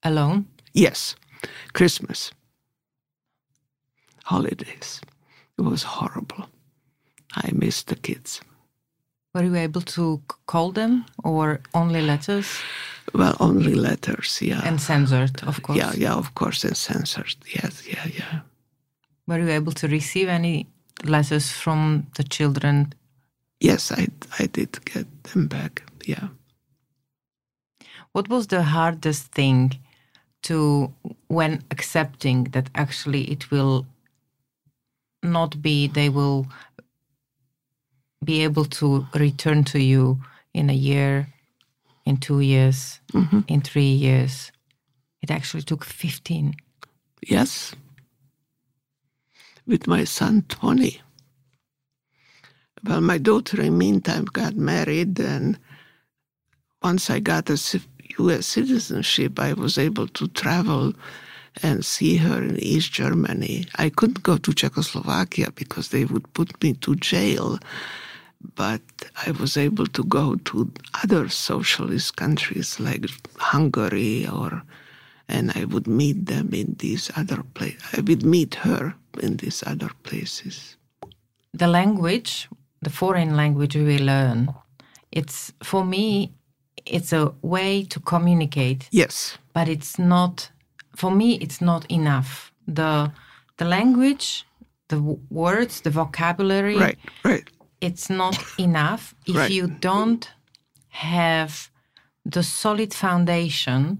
alone? 0.03 0.47
Yes. 0.73 1.15
Christmas, 1.75 2.33
holidays. 4.25 5.01
It 5.59 5.63
was 5.63 5.83
horrible. 5.83 6.49
I 7.35 7.51
missed 7.53 7.89
the 7.89 7.97
kids. 7.97 8.41
Were 9.37 9.45
you 9.45 9.57
able 9.57 9.83
to 9.83 10.23
call 10.47 10.73
them 10.73 11.05
or 11.23 11.61
only 11.75 12.01
letters? 12.01 12.59
Well, 13.13 13.37
only 13.39 13.75
letters, 13.75 14.39
yeah. 14.41 14.63
And 14.65 14.81
censored, 14.81 15.43
of 15.43 15.63
course. 15.63 15.77
Yeah, 15.77 15.93
yeah, 15.95 16.15
of 16.15 16.35
course, 16.35 16.65
and 16.65 16.75
censored. 16.75 17.37
Yes, 17.47 17.87
yeah, 17.87 18.07
yeah. 18.07 18.41
Were 19.27 19.39
you 19.39 19.51
able 19.51 19.73
to 19.73 19.89
receive 19.89 20.29
any 20.29 20.67
letters 21.05 21.53
from 21.53 22.07
the 22.17 22.25
children? 22.25 22.95
Yes, 23.61 23.93
I, 23.93 24.09
I 24.39 24.47
did 24.47 24.83
get 24.87 25.07
them 25.25 25.49
back. 25.49 25.83
Yeah. 26.07 26.29
What 28.13 28.31
was 28.31 28.47
the 28.47 28.63
hardest 28.63 29.33
thing 29.33 29.79
to 30.45 30.95
when 31.29 31.63
accepting 31.71 32.45
that 32.53 32.71
actually 32.75 33.31
it 33.31 33.51
will 33.51 33.85
not 35.23 35.61
be 35.61 35.89
they 35.89 36.09
will 36.09 36.47
be 38.27 38.43
able 38.43 38.67
to 38.67 39.07
return 39.15 39.65
to 39.65 39.79
you 39.81 40.21
in 40.53 40.69
a 40.69 40.75
year 40.75 41.29
in 42.07 42.17
two 42.17 42.41
years, 42.41 43.01
mm-hmm. 43.13 43.41
in 43.49 43.61
three 43.61 43.93
years. 43.93 44.53
It 45.21 45.31
actually 45.31 45.65
took 45.65 45.85
15. 45.85 46.55
Yes. 47.29 47.75
With 49.67 49.87
my 49.89 50.05
son, 50.05 50.45
20. 50.49 51.01
Well, 52.85 53.01
my 53.01 53.19
daughter, 53.19 53.61
in 53.61 53.73
the 53.73 53.79
meantime, 53.79 54.27
got 54.27 54.55
married, 54.55 55.19
and 55.19 55.59
once 56.83 57.11
I 57.11 57.19
got 57.19 57.51
a 57.51 57.81
U.S. 58.19 58.47
citizenship, 58.47 59.41
I 59.41 59.53
was 59.55 59.77
able 59.77 60.07
to 60.09 60.29
travel 60.29 60.93
and 61.63 61.85
see 61.85 62.17
her 62.17 62.41
in 62.41 62.57
East 62.59 62.93
Germany. 62.93 63.67
I 63.77 63.89
couldn't 63.89 64.23
go 64.23 64.37
to 64.37 64.53
Czechoslovakia 64.53 65.51
because 65.51 65.89
they 65.89 66.05
would 66.05 66.33
put 66.35 66.63
me 66.63 66.75
to 66.75 66.95
jail 66.97 67.59
but 68.55 68.81
I 69.27 69.31
was 69.33 69.57
able 69.57 69.87
to 69.87 70.05
go 70.05 70.37
to 70.37 70.71
other 71.03 71.29
socialist 71.29 72.17
countries 72.17 72.81
like 72.81 73.07
Hungary 73.39 74.27
or 74.27 74.63
and 75.29 75.53
I 75.57 75.65
would 75.65 75.87
meet 75.87 76.27
them 76.27 76.51
in 76.53 76.77
these 76.79 77.11
other 77.17 77.43
places. 77.55 77.83
I 77.93 78.01
would 78.01 78.25
meet 78.25 78.55
her 78.57 78.95
in 79.21 79.39
these 79.39 79.63
other 79.67 79.91
places. 80.05 80.77
The 81.53 81.67
language, 81.67 82.49
the 82.83 82.91
foreign 82.91 83.37
language 83.37 83.75
we 83.75 83.99
learn, 83.99 84.55
it's 85.11 85.53
for 85.63 85.85
me, 85.85 86.33
it's 86.85 87.13
a 87.13 87.33
way 87.43 87.83
to 87.85 88.01
communicate. 88.01 88.89
Yes. 88.93 89.39
But 89.53 89.69
it's 89.69 89.99
not, 89.99 90.51
for 90.95 91.11
me, 91.11 91.35
it's 91.37 91.61
not 91.61 91.91
enough. 91.91 92.53
The 92.69 93.11
the 93.59 93.65
language, 93.65 94.45
the 94.89 94.97
w- 94.97 95.21
words, 95.31 95.81
the 95.81 95.91
vocabulary, 95.91 96.77
Right, 96.77 96.99
right. 97.25 97.49
It's 97.81 98.09
not 98.11 98.39
enough 98.59 99.15
if 99.27 99.37
Right. 99.37 99.51
you 99.51 99.67
don't 99.69 100.31
have 100.89 101.71
the 102.25 102.43
solid 102.43 102.95
foundation 102.95 103.99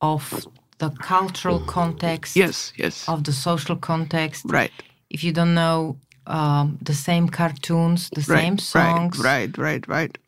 of 0.00 0.46
the 0.78 0.90
cultural 0.90 1.60
context, 1.60 2.36
Yes, 2.36 2.72
yes. 2.76 3.08
of 3.08 3.24
the 3.24 3.32
social 3.32 3.76
context. 3.76 4.44
Right. 4.48 4.72
If 5.10 5.24
you 5.24 5.32
don't 5.32 5.54
know 5.54 5.96
um, 6.26 6.78
the 6.82 6.94
same 6.94 7.28
cartoons, 7.28 8.10
the 8.10 8.20
Right, 8.20 8.42
same 8.42 8.58
songs, 8.58 9.18
Right, 9.18 9.56
right, 9.58 9.58
right, 9.58 9.88
right. 9.88 10.18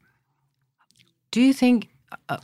do 1.31 1.41
you 1.41 1.53
think? 1.53 1.89
Uh, 2.29 2.39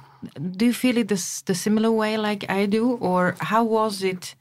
do 0.56 0.66
you 0.66 0.72
feel 0.72 0.96
it 0.98 1.08
this, 1.08 1.42
the 1.42 1.54
similar 1.54 1.90
way 1.90 2.16
like 2.16 2.48
I 2.48 2.66
do, 2.66 2.92
or 3.00 3.34
how 3.40 3.64
was 3.64 4.02
it 4.02 4.34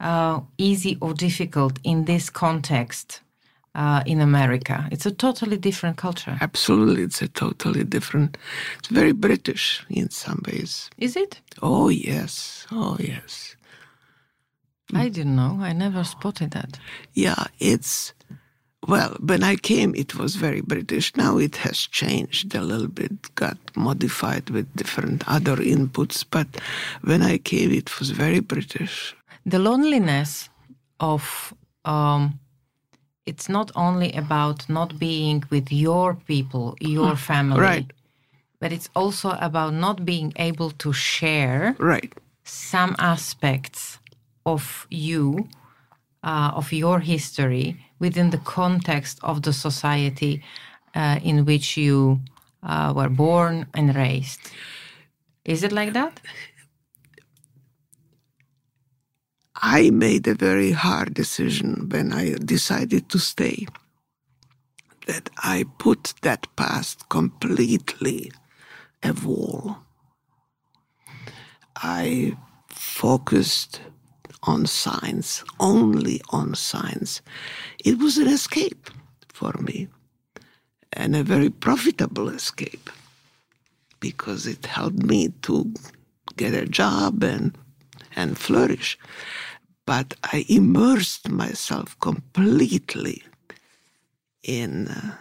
uh, 0.00 0.40
easy 0.58 0.98
or 1.00 1.14
difficult 1.14 1.78
in 1.84 2.04
this 2.04 2.28
context 2.30 3.20
uh, 3.76 4.02
in 4.06 4.20
America? 4.20 4.88
It's 4.90 5.06
a 5.06 5.12
totally 5.12 5.56
different 5.58 5.96
culture, 5.96 6.36
Absolutely, 6.40 7.02
it's 7.04 7.22
a 7.22 7.28
totally 7.28 7.84
different. 7.84 8.36
It's 8.78 8.88
very 8.88 9.12
British 9.12 9.84
in 9.90 10.10
some 10.10 10.40
ways. 10.46 10.90
is 10.98 11.14
it? 11.16 11.40
Oh 11.62 11.88
yes, 11.90 12.66
oh 12.72 12.96
yes. 12.98 13.56
I 14.94 15.08
didn't 15.08 15.36
know. 15.36 15.58
I 15.60 15.72
never 15.72 16.04
spotted 16.04 16.50
that. 16.52 16.78
Yeah, 17.14 17.44
it's 17.58 18.12
well. 18.86 19.16
When 19.20 19.42
I 19.42 19.56
came, 19.56 19.94
it 19.96 20.14
was 20.14 20.36
very 20.36 20.60
British. 20.60 21.06
Now 21.16 21.38
it 21.38 21.56
has 21.56 21.78
changed 22.00 22.54
a 22.54 22.62
little 22.62 22.88
bit, 22.88 23.34
got 23.34 23.58
modified 23.74 24.50
with 24.50 24.66
different 24.76 25.24
other 25.26 25.56
inputs. 25.56 26.24
But 26.30 26.46
when 27.02 27.22
I 27.22 27.38
came, 27.38 27.72
it 27.72 27.98
was 27.98 28.10
very 28.10 28.40
British. 28.40 29.14
The 29.44 29.58
loneliness 29.58 30.50
of 31.00 31.52
um, 31.84 32.38
it's 33.26 33.48
not 33.48 33.70
only 33.74 34.12
about 34.12 34.68
not 34.68 34.98
being 34.98 35.42
with 35.50 35.72
your 35.72 36.14
people, 36.14 36.76
your 36.80 37.16
family, 37.16 37.60
right. 37.60 37.92
but 38.60 38.72
it's 38.72 38.88
also 38.94 39.30
about 39.40 39.74
not 39.74 40.04
being 40.04 40.32
able 40.36 40.70
to 40.70 40.92
share 40.92 41.74
Right, 41.78 42.12
some 42.44 42.94
aspects 42.98 43.98
of 44.44 44.86
you, 44.90 45.48
uh, 46.22 46.52
of 46.54 46.72
your 46.72 47.00
history 47.00 47.84
within 47.98 48.30
the 48.30 48.38
context 48.38 49.18
of 49.22 49.42
the 49.42 49.52
society 49.52 50.42
uh, 50.94 51.18
in 51.22 51.44
which 51.44 51.76
you 51.76 52.20
uh, 52.62 52.92
were 52.94 53.08
born 53.08 53.66
and 53.74 53.94
raised. 53.94 54.40
Is 55.44 55.62
it 55.62 55.72
like 55.72 55.92
that? 55.92 56.20
I 59.62 59.90
made 59.90 60.26
a 60.26 60.34
very 60.34 60.72
hard 60.72 61.14
decision 61.14 61.88
when 61.88 62.12
I 62.12 62.34
decided 62.34 63.08
to 63.10 63.18
stay. 63.18 63.66
That 65.06 65.30
I 65.38 65.64
put 65.78 66.14
that 66.22 66.46
past 66.56 67.08
completely 67.08 68.32
a 69.02 69.12
wall. 69.12 69.78
I 71.76 72.36
focused 72.68 73.80
on 74.42 74.66
science, 74.66 75.44
only 75.60 76.20
on 76.30 76.54
science. 76.54 77.22
It 77.84 77.98
was 77.98 78.18
an 78.18 78.28
escape 78.28 78.90
for 79.32 79.52
me, 79.60 79.88
and 80.92 81.14
a 81.14 81.22
very 81.22 81.50
profitable 81.50 82.28
escape 82.28 82.90
because 84.00 84.46
it 84.46 84.66
helped 84.66 85.02
me 85.02 85.32
to 85.42 85.72
get 86.36 86.54
a 86.54 86.66
job 86.66 87.22
and 87.22 87.56
and 88.14 88.38
flourish. 88.38 88.98
But 89.86 90.14
I 90.24 90.44
immersed 90.48 91.28
myself 91.30 91.96
completely 92.00 93.22
in 94.42 94.88
uh, 94.88 95.16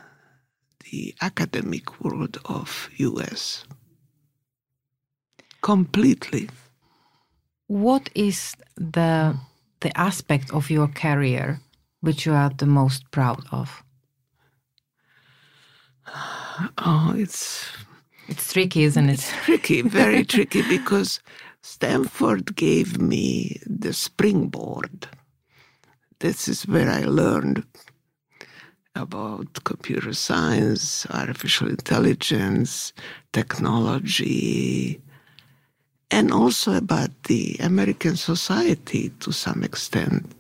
the 0.92 1.16
academic 1.22 2.02
world 2.04 2.38
of 2.46 2.90
US. 2.98 3.66
Completely. 5.62 6.50
What 7.68 8.10
is 8.16 8.56
the 8.78 9.36
the 9.82 9.98
aspect 10.00 10.52
of 10.52 10.70
your 10.72 10.88
career 10.88 11.62
which 12.02 12.26
you 12.26 12.34
are 12.34 12.52
the 12.58 12.66
most 12.68 13.12
proud 13.12 13.44
of? 13.52 13.84
Oh, 16.78 17.14
it's 17.18 17.68
It's 18.28 18.54
tricky, 18.54 18.84
isn't 18.84 19.10
it? 19.10 19.14
It's 19.14 19.32
tricky, 19.46 19.82
very 19.84 20.24
tricky, 20.26 20.64
because 20.64 21.20
Stanford 21.66 22.56
gave 22.56 23.02
me 23.02 23.60
the 23.66 23.92
springboard. 23.92 25.08
This 26.20 26.48
is 26.48 26.68
where 26.68 26.88
I 26.88 27.06
learned 27.06 27.66
about 28.96 29.64
computer 29.64 30.14
science, 30.14 31.08
artificial 31.10 31.68
intelligence, 31.68 32.94
technology, 33.34 35.02
and 36.12 36.32
also 36.32 36.76
about 36.76 37.10
the 37.24 37.58
American 37.60 38.16
society 38.16 39.10
to 39.22 39.32
some 39.32 39.64
extent. 39.64 40.32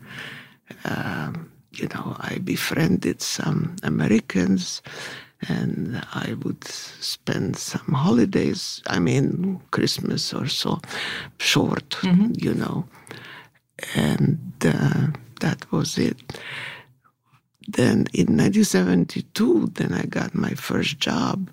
Um, 0.85 1.51
you 1.71 1.87
know, 1.87 2.15
I 2.19 2.37
befriended 2.37 3.23
some 3.23 3.77
Americans 3.81 4.83
and 5.41 6.01
I 6.13 6.35
would 6.43 6.63
spend 6.63 7.57
some 7.57 7.93
holidays, 7.93 8.81
I 8.87 8.99
mean, 8.99 9.61
Christmas 9.71 10.33
or 10.33 10.47
so, 10.47 10.79
short, 11.37 11.97
you 12.33 12.53
know. 12.53 12.85
And 13.93 14.39
uh, 14.63 15.07
that 15.41 15.71
was 15.71 15.97
it. 15.97 16.17
Then 17.67 18.05
in 18.13 18.37
1972, 18.37 19.71
then 19.73 19.93
I 19.93 20.03
got 20.03 20.35
my 20.35 20.51
first 20.51 20.99
job. 20.99 21.49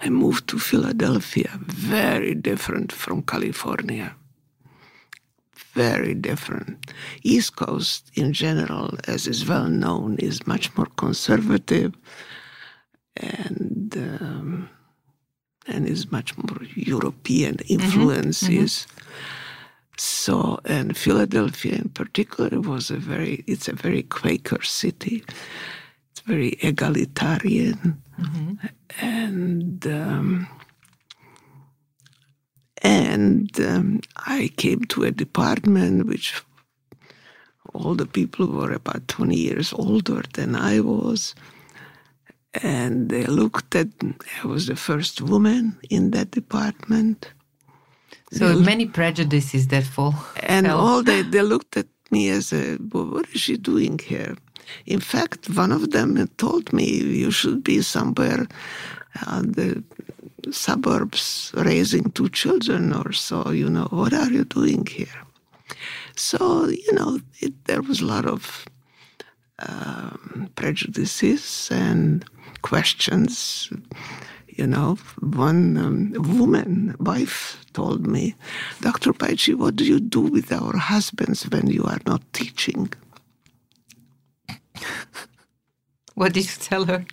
I 0.00 0.10
moved 0.10 0.48
to 0.48 0.58
Philadelphia, 0.58 1.58
very 1.66 2.34
different 2.34 2.92
from 2.92 3.22
California. 3.22 4.14
Very 5.74 6.14
different. 6.14 6.92
East 7.22 7.56
Coast 7.56 8.10
in 8.14 8.32
general, 8.32 8.96
as 9.06 9.26
is 9.26 9.48
well 9.48 9.68
known, 9.68 10.16
is 10.18 10.46
much 10.46 10.76
more 10.76 10.88
conservative 10.96 11.94
and 13.18 13.96
um, 13.96 14.70
and 15.68 15.86
is 15.86 16.10
much 16.10 16.36
more 16.38 16.62
European 16.74 17.56
influences. 17.68 18.86
So, 19.96 20.60
and 20.64 20.96
Philadelphia 20.96 21.74
in 21.74 21.90
particular 21.90 22.60
was 22.60 22.90
a 22.90 22.96
very, 22.96 23.44
it's 23.46 23.68
a 23.68 23.74
very 23.74 24.02
Quaker 24.02 24.62
city. 24.62 25.24
It's 26.10 26.20
very 26.20 26.56
egalitarian. 26.62 28.02
And, 29.00 29.86
um, 29.86 30.48
and 32.82 33.60
um, 33.60 34.00
I 34.16 34.50
came 34.56 34.84
to 34.84 35.04
a 35.04 35.10
department 35.10 36.06
which 36.06 36.42
all 37.74 37.94
the 37.94 38.06
people 38.06 38.46
were 38.46 38.72
about 38.72 39.08
20 39.08 39.36
years 39.36 39.72
older 39.72 40.22
than 40.34 40.54
I 40.54 40.80
was. 40.80 41.34
And 42.62 43.08
they 43.08 43.24
looked 43.26 43.74
at, 43.74 43.88
I 44.42 44.46
was 44.46 44.66
the 44.66 44.76
first 44.76 45.20
woman 45.20 45.78
in 45.90 46.10
that 46.10 46.30
department. 46.30 47.32
So 48.32 48.58
many 48.58 48.86
prejudices 48.86 49.68
that 49.68 49.84
fall. 49.84 50.14
And 50.42 50.66
fell. 50.66 50.78
all 50.78 51.02
they, 51.02 51.22
they 51.32 51.42
looked 51.42 51.76
at 51.76 51.86
me 52.10 52.30
as 52.30 52.52
a, 52.52 52.78
well, 52.92 53.06
what 53.06 53.28
is 53.34 53.40
she 53.40 53.56
doing 53.56 53.98
here? 53.98 54.36
In 54.86 55.00
fact, 55.00 55.48
one 55.48 55.72
of 55.72 55.90
them 55.90 56.26
told 56.36 56.72
me, 56.72 56.84
you 56.84 57.30
should 57.30 57.64
be 57.64 57.80
somewhere 57.82 58.46
in 59.32 59.52
the 59.52 59.82
suburbs 60.50 61.52
raising 61.54 62.10
two 62.12 62.28
children 62.28 62.92
or 62.92 63.12
so, 63.12 63.50
you 63.50 63.68
know, 63.68 63.88
what 63.90 64.12
are 64.12 64.30
you 64.30 64.44
doing 64.44 64.86
here? 64.86 65.22
So, 66.16 66.66
you 66.68 66.92
know, 66.92 67.20
it, 67.40 67.52
there 67.66 67.82
was 67.82 68.00
a 68.00 68.06
lot 68.06 68.26
of 68.26 68.66
um, 69.60 70.50
prejudices 70.54 71.68
and 71.70 72.24
questions. 72.62 73.70
You 74.48 74.66
know, 74.66 74.98
one 75.20 75.76
um, 75.76 76.12
woman, 76.38 76.96
wife, 76.98 77.64
told 77.72 78.06
me, 78.06 78.34
Dr. 78.80 79.12
Bajcsy, 79.12 79.54
what 79.54 79.76
do 79.76 79.84
you 79.84 80.00
do 80.00 80.20
with 80.20 80.52
our 80.52 80.76
husbands 80.76 81.48
when 81.48 81.68
you 81.68 81.84
are 81.84 82.00
not 82.06 82.22
teaching? 82.32 82.92
What 86.18 86.32
did 86.32 86.46
you 86.46 86.56
tell 86.58 86.84
her? 86.86 87.06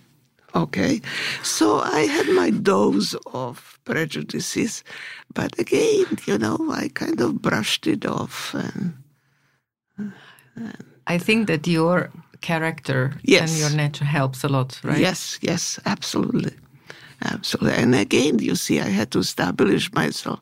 Okay, 0.56 1.00
so 1.44 1.78
I 1.78 2.00
had 2.00 2.26
my 2.30 2.50
dose 2.50 3.14
of 3.32 3.78
prejudices, 3.84 4.82
but 5.32 5.56
again, 5.60 6.06
you 6.26 6.38
know, 6.38 6.58
I 6.72 6.88
kind 6.88 7.20
of 7.20 7.40
brushed 7.40 7.86
it 7.86 8.04
off. 8.04 8.52
And, 8.54 8.94
and 9.96 10.12
I 11.06 11.18
think 11.18 11.46
that 11.46 11.68
your 11.68 12.10
character 12.40 13.12
yes. 13.22 13.50
and 13.50 13.58
your 13.58 13.70
nature 13.70 14.04
helps 14.04 14.44
a 14.44 14.48
lot, 14.48 14.80
right? 14.82 14.98
Yes, 14.98 15.38
yes, 15.42 15.78
absolutely. 15.86 16.52
Absolutely. 17.24 17.82
And 17.82 17.94
again, 17.94 18.38
you 18.40 18.54
see, 18.54 18.80
I 18.80 18.88
had 18.88 19.10
to 19.12 19.20
establish 19.20 19.92
myself. 19.92 20.40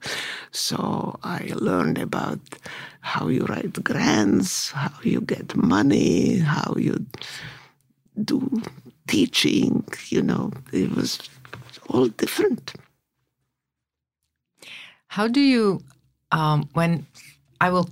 So 0.51 1.19
I 1.23 1.53
learned 1.55 1.99
about 1.99 2.41
how 3.01 3.29
you 3.29 3.45
write 3.47 3.83
grants, 3.85 4.73
how 4.73 4.91
you 5.03 5.21
get 5.21 5.55
money, 5.55 6.39
how 6.39 6.75
you 6.77 7.07
do 8.25 8.63
teaching, 9.07 9.85
you 10.09 10.23
know, 10.23 10.51
it 10.73 10.91
was 10.95 11.19
all 11.89 12.09
different. 12.09 12.75
How 15.09 15.29
do 15.29 15.41
you, 15.41 15.81
um, 16.33 16.69
when 16.73 17.07
I 17.61 17.71
will 17.71 17.89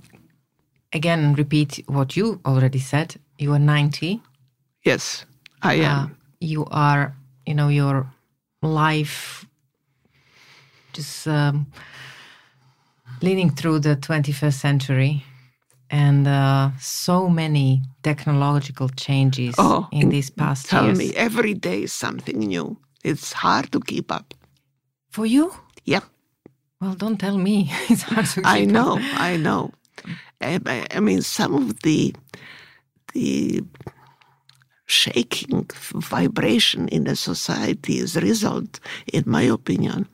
again 0.91 1.33
repeat 1.35 1.83
what 1.87 2.17
you 2.17 2.41
already 2.45 2.79
said, 2.79 3.15
you 3.43 3.53
are 3.53 3.59
90. 3.59 4.21
Yes, 4.83 5.25
I 5.61 5.73
am. 5.75 5.97
Uh, 5.99 6.07
you 6.39 6.65
are, 6.71 7.13
you 7.45 7.53
know, 7.53 7.67
your 7.67 8.07
life 8.61 9.45
just 10.93 11.27
um, 11.27 11.67
leading 13.21 13.49
through 13.49 13.79
the 13.79 13.95
21st 13.95 14.53
century 14.53 15.25
and 15.89 16.27
uh, 16.27 16.71
so 16.79 17.29
many 17.29 17.81
technological 18.01 18.89
changes 18.89 19.55
oh, 19.57 19.87
in 19.91 20.09
these 20.09 20.29
past 20.29 20.69
tell 20.69 20.85
years. 20.85 20.97
Tell 20.97 21.07
me, 21.07 21.15
every 21.15 21.53
day 21.53 21.83
is 21.83 21.93
something 21.93 22.39
new. 22.39 22.77
It's 23.03 23.33
hard 23.33 23.71
to 23.73 23.79
keep 23.79 24.11
up. 24.11 24.33
For 25.09 25.25
you? 25.25 25.53
Yep. 25.85 26.03
Well, 26.79 26.95
don't 26.95 27.17
tell 27.17 27.37
me. 27.37 27.69
it's 27.89 28.03
hard 28.03 28.25
to 28.27 28.35
keep 28.35 28.47
I 28.47 28.65
know, 28.65 28.97
up. 28.97 29.01
I 29.19 29.37
know. 29.37 29.71
I, 30.41 30.87
I 30.91 30.99
mean, 30.99 31.21
some 31.21 31.53
of 31.55 31.81
the 31.81 32.13
the 33.13 33.63
shaking 34.85 35.69
vibration 35.95 36.87
in 36.89 37.07
a 37.07 37.15
society 37.15 37.99
is 37.99 38.15
result, 38.17 38.79
in 39.11 39.23
my 39.25 39.43
opinion, 39.43 40.07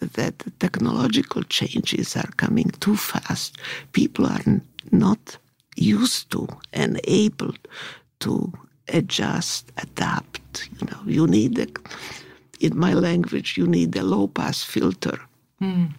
that 0.00 0.42
technological 0.58 1.42
changes 1.44 2.16
are 2.16 2.30
coming 2.36 2.70
too 2.80 2.96
fast. 2.96 3.56
People 3.92 4.26
are 4.26 4.44
not 4.90 5.36
used 5.76 6.30
to 6.30 6.48
and 6.72 7.00
able 7.04 7.54
to 8.20 8.52
adjust, 8.88 9.70
adapt. 9.78 10.68
You 10.80 10.86
know, 10.88 11.00
you 11.06 11.26
need 11.26 11.58
a, 11.58 11.66
in 12.60 12.78
my 12.78 12.94
language, 12.94 13.56
you 13.56 13.66
need 13.66 13.94
a 13.96 14.02
low 14.02 14.26
pass 14.28 14.62
filter. 14.62 15.18
Mm. 15.60 15.92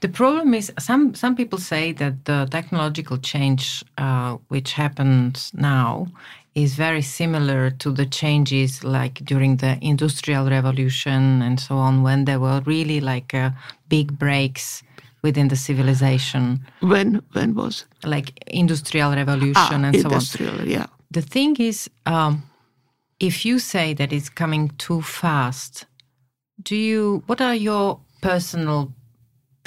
The 0.00 0.08
problem 0.08 0.54
is 0.54 0.72
some 0.78 1.14
some 1.14 1.34
people 1.36 1.58
say 1.58 1.92
that 1.92 2.24
the 2.24 2.48
technological 2.50 3.18
change 3.18 3.84
uh, 3.96 4.36
which 4.48 4.72
happens 4.72 5.50
now 5.54 6.08
is 6.54 6.74
very 6.74 7.02
similar 7.02 7.70
to 7.70 7.90
the 7.92 8.06
changes 8.06 8.82
like 8.82 9.24
during 9.24 9.58
the 9.58 9.78
industrial 9.80 10.48
revolution 10.48 11.42
and 11.42 11.60
so 11.60 11.76
on 11.76 12.02
when 12.02 12.24
there 12.24 12.40
were 12.40 12.60
really 12.66 13.00
like 13.00 13.32
uh, 13.34 13.50
big 13.88 14.18
breaks 14.18 14.82
within 15.22 15.48
the 15.48 15.56
civilization. 15.56 16.60
When 16.80 17.22
when 17.32 17.54
was? 17.54 17.86
Like 18.04 18.32
industrial 18.46 19.12
revolution 19.12 19.84
ah, 19.84 19.88
and 19.88 19.96
so 19.96 20.10
on. 20.10 20.68
Yeah. 20.68 20.86
The 21.10 21.22
thing 21.22 21.56
is 21.56 21.90
um, 22.06 22.42
if 23.20 23.44
you 23.44 23.58
say 23.58 23.94
that 23.94 24.12
it's 24.12 24.28
coming 24.28 24.70
too 24.78 25.02
fast 25.02 25.86
do 26.62 26.76
you 26.76 27.22
what 27.26 27.40
are 27.40 27.54
your 27.54 28.00
personal 28.20 28.92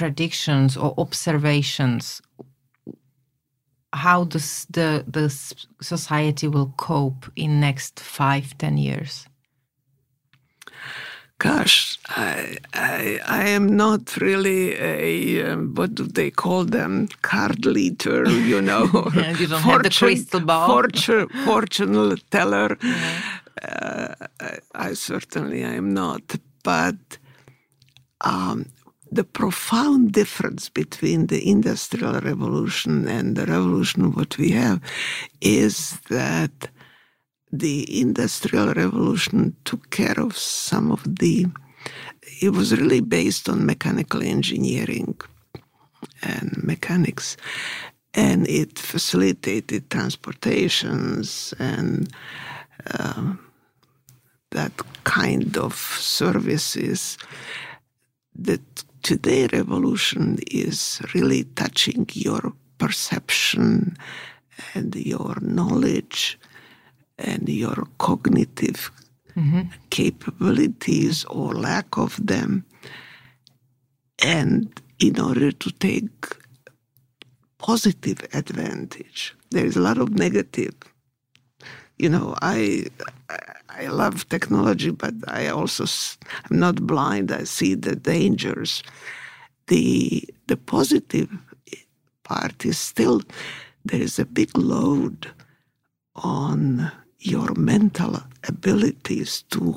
predictions 0.02 0.78
or 0.78 0.90
observations 0.98 2.22
how 3.94 4.24
does 4.24 4.66
the 4.70 5.04
the 5.08 5.30
society 5.82 6.48
will 6.48 6.74
cope 6.78 7.26
in 7.36 7.60
next 7.60 8.00
five 8.00 8.58
ten 8.58 8.78
years? 8.78 9.28
Gosh, 11.38 11.98
I, 12.08 12.58
I, 12.74 13.20
I 13.26 13.50
am 13.50 13.76
not 13.76 14.16
really 14.18 14.76
a 14.78 15.52
um, 15.52 15.74
what 15.74 15.96
do 15.96 16.04
they 16.04 16.30
call 16.30 16.66
them 16.66 17.08
card 17.24 17.66
leader, 17.66 18.30
you 18.30 18.62
know. 18.70 18.88
yeah, 19.16 19.32
you 19.32 19.48
don't 19.48 19.62
fortune, 19.62 19.72
have 19.72 19.84
the 19.84 19.90
crystal 19.90 20.40
ball. 20.40 20.68
Fortune, 20.68 21.28
fortune 21.46 22.18
teller. 22.30 22.78
Yeah. 23.64 23.68
Uh, 23.70 24.28
I, 24.74 24.94
certainly 24.94 25.64
I, 25.64 25.74
certainly 25.74 25.78
am 25.78 25.94
not, 25.94 26.22
but 26.64 27.18
um, 28.22 28.66
the 29.12 29.24
profound 29.24 30.14
difference 30.14 30.70
between 30.70 31.28
the 31.28 31.48
industrial 31.50 32.20
revolution 32.22 33.08
and 33.08 33.36
the 33.36 33.46
revolution 33.46 34.14
what 34.14 34.38
we 34.38 34.52
have 34.52 34.82
is 35.42 36.00
that 36.10 36.70
the 37.52 38.00
industrial 38.00 38.74
revolution 38.74 39.56
took 39.66 39.90
care 39.90 40.18
of 40.18 40.38
some 40.38 40.92
of 40.92 41.04
the 41.20 41.46
it 42.42 42.52
was 42.52 42.76
really 42.80 43.02
based 43.02 43.50
on 43.50 43.66
mechanical 43.66 44.22
engineering 44.22 45.20
and 46.24 46.64
mechanics. 46.64 47.38
And 48.14 48.48
it 48.48 48.78
facilitated 48.78 49.90
transportations 49.90 51.54
and 51.60 52.12
uh, 52.94 53.34
that 54.52 54.74
kind 55.04 55.58
of 55.58 55.76
services 55.76 57.18
that 58.36 58.84
today 59.02 59.48
revolution 59.52 60.38
is 60.48 61.02
really 61.14 61.44
touching 61.56 62.08
your 62.14 62.54
perception 62.78 63.98
and 64.74 64.96
your 64.96 65.36
knowledge 65.42 66.40
and 67.18 67.48
your 67.48 67.88
cognitive 67.98 68.92
mm-hmm. 69.36 69.62
capabilities 69.90 71.26
or 71.26 71.54
lack 71.54 71.98
of 71.98 72.20
them 72.26 72.66
and 74.20 74.82
in 75.00 75.20
order 75.20 75.52
to 75.52 75.72
take 75.72 76.36
positive 77.58 78.20
advantage 78.34 79.36
there 79.52 79.66
is 79.66 79.76
a 79.76 79.82
lot 79.82 79.98
of 79.98 80.10
negative 80.10 80.74
you 81.98 82.10
know 82.10 82.36
i 82.42 82.86
I 83.82 83.88
love 83.88 84.30
technology, 84.30 84.92
but 84.92 85.16
I 85.28 85.48
also 85.48 85.86
I'm 86.50 86.60
not 86.60 86.86
blind. 86.86 87.32
I 87.32 87.46
see 87.46 87.74
the 87.74 87.96
dangers. 87.96 88.84
The 89.68 90.24
the 90.46 90.58
positive 90.58 91.30
part 92.24 92.64
is 92.64 92.78
still 92.78 93.22
there 93.84 94.02
is 94.02 94.20
a 94.20 94.26
big 94.26 94.56
load 94.56 95.32
on 96.16 96.92
your 97.20 97.56
mental 97.56 98.22
abilities 98.48 99.44
to 99.50 99.76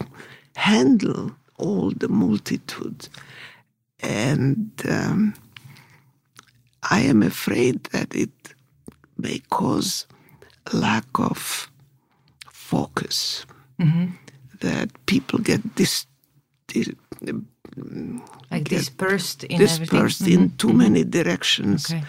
handle 0.56 1.32
all 1.56 1.90
the 1.90 2.08
multitude, 2.08 3.08
and 4.00 4.70
um, 4.86 5.34
I 6.90 7.00
am 7.00 7.22
afraid 7.22 7.84
that 7.84 8.14
it 8.14 8.54
may 9.16 9.38
cause 9.48 10.06
lack 10.74 11.06
of 11.18 11.70
focus 12.50 13.46
mm-hmm. 13.80 14.06
that 14.60 14.90
people 15.06 15.38
get 15.40 15.62
like 18.50 18.64
get 18.64 18.68
dispersed 18.68 19.44
in 19.44 19.58
dispersed 19.58 20.22
mm-hmm. 20.22 20.44
in 20.44 20.56
too 20.56 20.68
mm-hmm. 20.68 20.78
many 20.78 21.04
directions, 21.04 21.90
okay. 21.90 22.04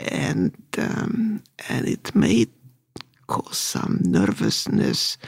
and 0.00 0.54
um, 0.78 1.42
and 1.68 1.88
it 1.88 2.14
may 2.14 2.46
cause 3.26 3.58
some 3.58 4.00
nervousness, 4.04 5.18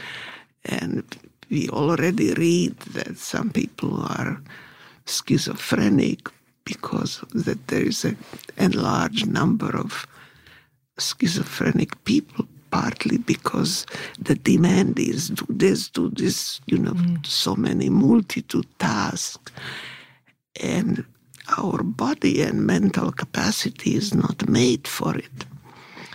and 0.65 1.05
we 1.51 1.69
already 1.69 2.35
read 2.35 2.79
that 2.95 3.17
some 3.19 3.51
people 3.51 4.03
are 4.03 4.41
schizophrenic 5.07 6.29
because 6.65 7.23
that 7.35 7.67
there 7.69 7.83
is 7.83 8.05
a, 8.05 8.17
a 8.59 8.69
large 8.69 9.27
number 9.27 9.77
of 9.77 10.07
schizophrenic 10.99 12.03
people 12.05 12.47
partly 12.75 13.19
because 13.19 13.87
the 14.19 14.35
demand 14.35 14.99
is 14.99 15.29
do 15.29 15.47
this, 15.49 15.89
do 15.91 16.11
this, 16.11 16.61
you 16.67 16.79
know, 16.85 16.95
mm. 16.95 17.25
so 17.25 17.55
many 17.55 17.89
multitude 17.89 18.67
tasks. 18.81 19.53
And 20.61 21.05
our 21.59 21.85
body 21.85 22.43
and 22.43 22.67
mental 22.67 23.13
capacity 23.13 23.95
is 23.95 24.13
not 24.13 24.49
made 24.49 24.89
for 24.89 25.17
it. 25.17 25.39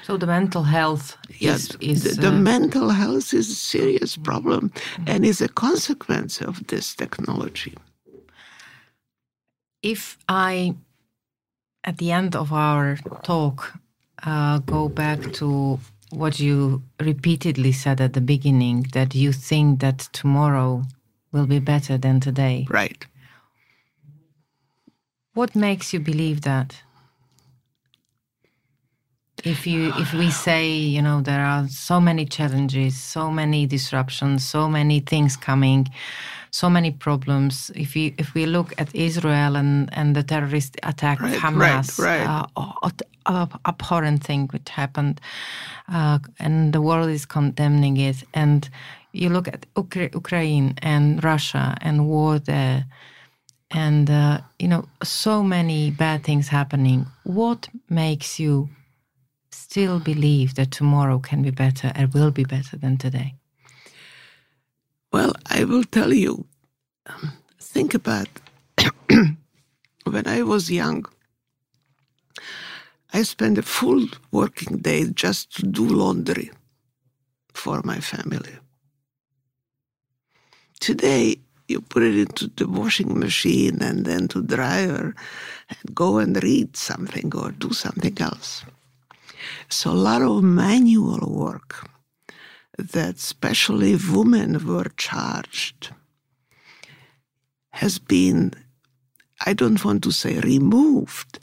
So 0.03 0.17
the 0.17 0.27
mental 0.27 0.63
health 0.63 1.15
yes, 1.39 1.77
is, 1.79 2.03
the, 2.03 2.21
the 2.23 2.35
uh, 2.35 2.41
mental 2.53 2.89
health 2.89 3.33
is 3.33 3.49
a 3.49 3.55
serious 3.55 4.17
problem 4.17 4.71
mm. 4.71 5.03
and 5.07 5.25
is 5.25 5.41
a 5.41 5.47
consequence 5.47 6.41
of 6.41 6.67
this 6.67 6.93
technology. 6.93 7.75
If 9.81 10.17
I, 10.27 10.75
at 11.85 11.99
the 11.99 12.11
end 12.11 12.35
of 12.35 12.51
our 12.51 12.97
talk, 13.23 13.79
uh, 14.25 14.59
go 14.59 14.89
back 14.89 15.31
to 15.39 15.79
what 16.11 16.39
you 16.39 16.83
repeatedly 16.99 17.71
said 17.71 18.01
at 18.01 18.13
the 18.13 18.21
beginning 18.21 18.87
that 18.93 19.15
you 19.15 19.31
think 19.31 19.79
that 19.79 20.09
tomorrow 20.11 20.83
will 21.31 21.45
be 21.45 21.59
better 21.59 21.97
than 21.97 22.19
today. 22.19 22.65
Right. 22.69 23.05
What 25.33 25.55
makes 25.55 25.93
you 25.93 25.99
believe 25.99 26.41
that? 26.41 26.81
If 29.43 29.65
you 29.67 29.93
if 29.97 30.13
we 30.13 30.29
say, 30.31 30.69
you 30.69 31.01
know, 31.01 31.21
there 31.21 31.45
are 31.45 31.67
so 31.67 31.99
many 31.99 32.25
challenges, 32.25 32.97
so 32.97 33.31
many 33.31 33.65
disruptions, 33.65 34.47
so 34.47 34.69
many 34.69 34.99
things 34.99 35.37
coming, 35.37 35.87
so 36.51 36.69
many 36.69 36.91
problems. 36.91 37.71
If 37.75 37.95
we 37.95 38.13
if 38.17 38.33
we 38.33 38.45
look 38.45 38.73
at 38.77 38.93
Israel 38.93 39.55
and, 39.55 39.89
and 39.93 40.15
the 40.15 40.23
terrorist 40.23 40.77
attack 40.83 41.21
Right, 41.21 41.39
Hamas, 41.39 41.99
right, 41.99 42.25
right. 42.25 42.45
Uh, 42.55 42.89
uh, 43.25 43.45
abhorrent 43.65 44.23
thing 44.23 44.47
which 44.47 44.69
happened, 44.69 45.21
uh, 45.87 46.19
and 46.39 46.73
the 46.73 46.81
world 46.81 47.09
is 47.09 47.25
condemning 47.25 47.97
it. 47.97 48.23
And 48.33 48.67
you 49.11 49.29
look 49.29 49.47
at 49.47 49.65
Ukra- 49.75 50.13
Ukraine 50.13 50.73
and 50.81 51.23
Russia 51.23 51.77
and 51.81 52.07
war 52.07 52.39
there, 52.39 52.85
and 53.71 54.09
uh, 54.09 54.41
you 54.57 54.67
know 54.67 54.85
so 55.03 55.43
many 55.43 55.91
bad 55.91 56.23
things 56.23 56.47
happening. 56.47 57.05
What 57.23 57.69
makes 57.89 58.39
you 58.39 58.69
still 59.51 59.99
believe 59.99 60.55
that 60.55 60.71
tomorrow 60.71 61.19
can 61.19 61.41
be 61.43 61.51
better 61.51 61.91
and 61.95 62.13
will 62.13 62.31
be 62.31 62.45
better 62.45 62.77
than 62.77 62.97
today? 62.97 63.35
Well, 65.13 65.33
I 65.49 65.65
will 65.65 65.85
tell 65.85 66.13
you. 66.13 66.45
um, 67.07 67.33
Think 67.59 67.93
about 67.95 68.29
when 70.05 70.27
I 70.27 70.43
was 70.43 70.71
young. 70.71 71.05
I 73.13 73.23
spent 73.23 73.57
a 73.57 73.63
full 73.63 74.07
working 74.31 74.77
day 74.79 75.05
just 75.13 75.55
to 75.57 75.63
do 75.67 75.85
laundry 75.87 76.51
for 77.53 77.81
my 77.83 77.99
family. 77.99 78.57
Today, 80.79 81.37
you 81.67 81.81
put 81.81 82.03
it 82.03 82.15
into 82.17 82.49
the 82.55 82.67
washing 82.67 83.19
machine 83.19 83.81
and 83.81 84.05
then 84.05 84.27
to 84.29 84.43
dryer 84.43 85.15
and 85.69 85.95
go 85.95 86.19
and 86.19 86.41
read 86.43 86.77
something 86.77 87.31
or 87.35 87.51
do 87.51 87.73
something 87.73 88.17
else. 88.21 88.63
So, 89.69 89.91
a 89.91 89.93
lot 89.93 90.21
of 90.21 90.43
manual 90.43 91.29
work 91.29 91.89
that 92.77 93.15
especially 93.15 93.95
women 93.95 94.65
were 94.65 94.89
charged 94.97 95.89
has 97.71 97.99
been, 97.99 98.53
I 99.45 99.53
don't 99.53 99.83
want 99.83 100.03
to 100.03 100.11
say 100.11 100.39
removed, 100.39 101.39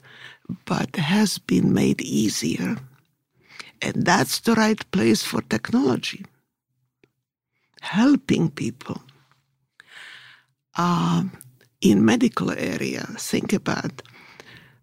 but 0.65 0.95
has 0.95 1.37
been 1.37 1.73
made 1.73 2.01
easier. 2.01 2.77
And 3.81 4.05
that's 4.05 4.39
the 4.39 4.53
right 4.53 4.91
place 4.91 5.23
for 5.23 5.41
technology, 5.41 6.25
helping 7.81 8.49
people. 8.49 9.01
Um, 10.75 11.31
in 11.81 12.05
medical 12.05 12.51
area, 12.51 13.05
think 13.17 13.53
about 13.53 14.01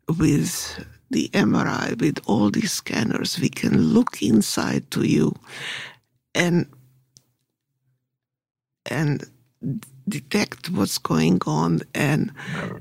with 0.09 0.85
the 1.14 1.28
MRI, 1.32 1.98
with 2.00 2.18
all 2.26 2.50
these 2.50 2.72
scanners, 2.72 3.38
we 3.38 3.48
can 3.48 3.74
look 3.96 4.20
inside 4.20 4.90
to 4.90 5.04
you 5.04 5.32
and 6.34 6.66
and 8.90 9.24
detect 10.08 10.70
what's 10.70 10.98
going 10.98 11.38
on 11.46 11.80
and 11.94 12.32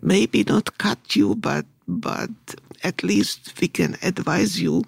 maybe 0.02 0.44
not 0.44 0.78
cut 0.80 1.16
you 1.16 1.36
but 1.36 1.66
but 1.88 2.30
at 2.84 3.04
least 3.04 3.40
we 3.62 3.68
can 3.70 3.96
advise 4.02 4.60
you 4.60 4.84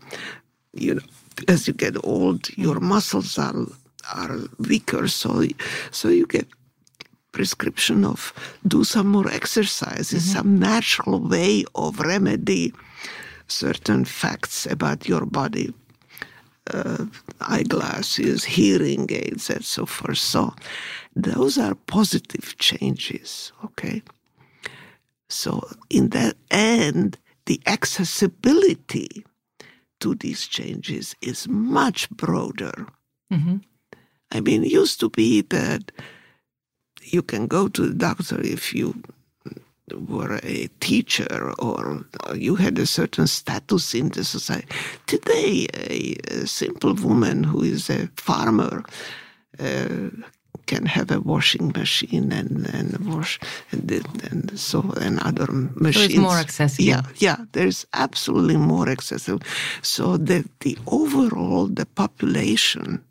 you 0.73 0.95
know 0.95 1.07
as 1.47 1.67
you 1.67 1.73
get 1.73 1.95
old 2.03 2.49
your 2.57 2.79
muscles 2.81 3.37
are 3.37 3.61
are 4.13 4.37
weaker 4.69 5.07
so 5.07 5.31
so 5.91 6.09
you 6.09 6.25
get 6.25 6.47
prescription 7.31 8.03
of 8.03 8.33
do 8.67 8.83
some 8.83 9.07
more 9.07 9.29
exercises 9.31 10.23
mm-hmm. 10.23 10.37
some 10.37 10.59
natural 10.59 11.19
way 11.35 11.63
of 11.75 11.99
remedy 12.01 12.73
certain 13.47 14.05
facts 14.05 14.65
about 14.65 15.07
your 15.07 15.25
body 15.25 15.73
uh, 16.73 17.05
eyeglasses, 17.41 18.43
hearing 18.43 19.07
aids, 19.09 19.49
and 19.49 19.63
so 19.63 19.85
forth. 19.85 20.17
So 20.17 20.53
those 21.15 21.57
are 21.57 21.75
positive 21.75 22.57
changes, 22.57 23.51
okay? 23.63 24.01
So 25.29 25.67
in 25.89 26.09
that 26.09 26.35
end, 26.49 27.17
the 27.45 27.61
accessibility 27.67 29.25
to 29.99 30.15
these 30.15 30.47
changes 30.47 31.15
is 31.21 31.47
much 31.47 32.09
broader. 32.09 32.87
I 34.31 34.41
mean, 34.41 34.63
it 34.63 34.71
used 34.71 34.99
to 34.99 35.09
be 35.09 35.41
that 35.41 35.91
you 37.03 37.21
can 37.21 37.47
go 37.47 37.67
to 37.67 37.87
the 37.87 37.93
doctor 37.93 38.41
if 38.41 38.73
you 38.73 38.95
were 39.93 40.39
a 40.43 40.67
teacher 40.79 41.53
or 41.59 42.05
you 42.33 42.55
had 42.55 42.79
a 42.79 42.85
certain 42.85 43.27
status 43.27 43.93
in 43.93 44.09
the 44.09 44.23
society. 44.23 44.67
Today, 45.05 45.67
a, 45.73 46.15
a 46.31 46.47
simple 46.47 46.95
woman 46.95 47.43
who 47.43 47.61
is 47.63 47.89
a 47.89 48.07
farmer 48.15 48.83
uh, 49.59 50.09
can 50.65 50.85
have 50.85 51.11
a 51.11 51.19
washing 51.19 51.71
machine 51.75 52.31
and, 52.31 52.67
and 52.73 53.13
wash 53.13 53.39
and, 53.71 53.91
and 54.23 54.59
so 54.59 54.81
and 54.99 55.19
other 55.19 55.45
machines. 55.51 56.13
It's 56.13 56.17
more 56.17 56.37
accessible. 56.37 56.87
Yeah, 56.87 57.01
yeah. 57.17 57.37
There's 57.51 57.85
absolutely 57.93 58.57
more 58.57 58.89
accessible. 58.89 59.41
So 59.83 60.17
that 60.17 60.45
the 60.61 60.77
overall 60.87 61.67
the 61.67 61.85
population 61.85 63.03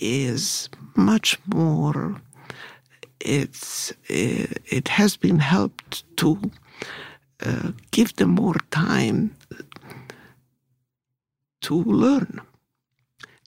is 0.00 0.70
much 0.96 1.38
more 1.46 2.20
it's 3.20 3.92
uh, 4.10 4.46
it 4.76 4.88
has 4.88 5.16
been 5.16 5.38
helped 5.38 6.04
to 6.16 6.38
uh, 7.46 7.72
give 7.90 8.14
them 8.16 8.30
more 8.30 8.56
time 8.70 9.30
to 11.62 11.82
learn. 11.84 12.40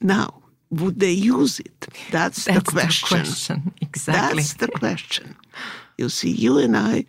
Now, 0.01 0.41
would 0.69 0.99
they 0.99 1.11
use 1.11 1.59
it? 1.59 1.87
That's, 2.11 2.45
That's 2.45 2.63
the 2.63 2.71
question. 2.71 3.07
question. 3.07 3.73
Exactly. 3.81 4.41
That's 4.41 4.53
the 4.55 4.67
question. 4.67 5.35
You 5.97 6.09
see, 6.09 6.31
you 6.31 6.57
and 6.57 6.75
I, 6.75 7.05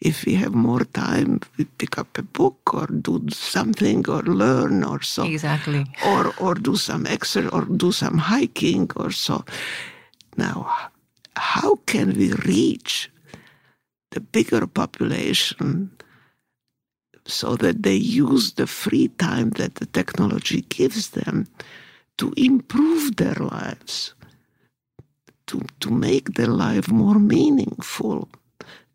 if 0.00 0.24
we 0.26 0.34
have 0.34 0.54
more 0.54 0.84
time, 0.84 1.40
we 1.56 1.64
pick 1.64 1.98
up 1.98 2.18
a 2.18 2.22
book 2.22 2.74
or 2.74 2.86
do 2.86 3.24
something 3.30 4.06
or 4.08 4.22
learn 4.22 4.84
or 4.84 5.00
so 5.02 5.24
Exactly. 5.24 5.86
or 6.06 6.34
or 6.38 6.54
do 6.54 6.76
some 6.76 7.06
exercise 7.06 7.50
or 7.52 7.64
do 7.64 7.92
some 7.92 8.18
hiking 8.18 8.90
or 8.96 9.10
so. 9.10 9.44
Now, 10.36 10.70
how 11.36 11.76
can 11.86 12.16
we 12.16 12.32
reach 12.32 13.10
the 14.10 14.20
bigger 14.20 14.66
population 14.66 15.90
so 17.26 17.56
that 17.56 17.82
they 17.82 17.94
use 17.94 18.54
the 18.54 18.66
free 18.66 19.08
time 19.18 19.50
that 19.50 19.76
the 19.76 19.86
technology 19.86 20.62
gives 20.62 21.10
them 21.10 21.46
to 22.18 22.32
improve 22.36 23.16
their 23.16 23.34
lives, 23.34 24.14
to, 25.46 25.60
to 25.80 25.90
make 25.90 26.34
their 26.34 26.48
life 26.48 26.88
more 26.88 27.18
meaningful 27.18 28.28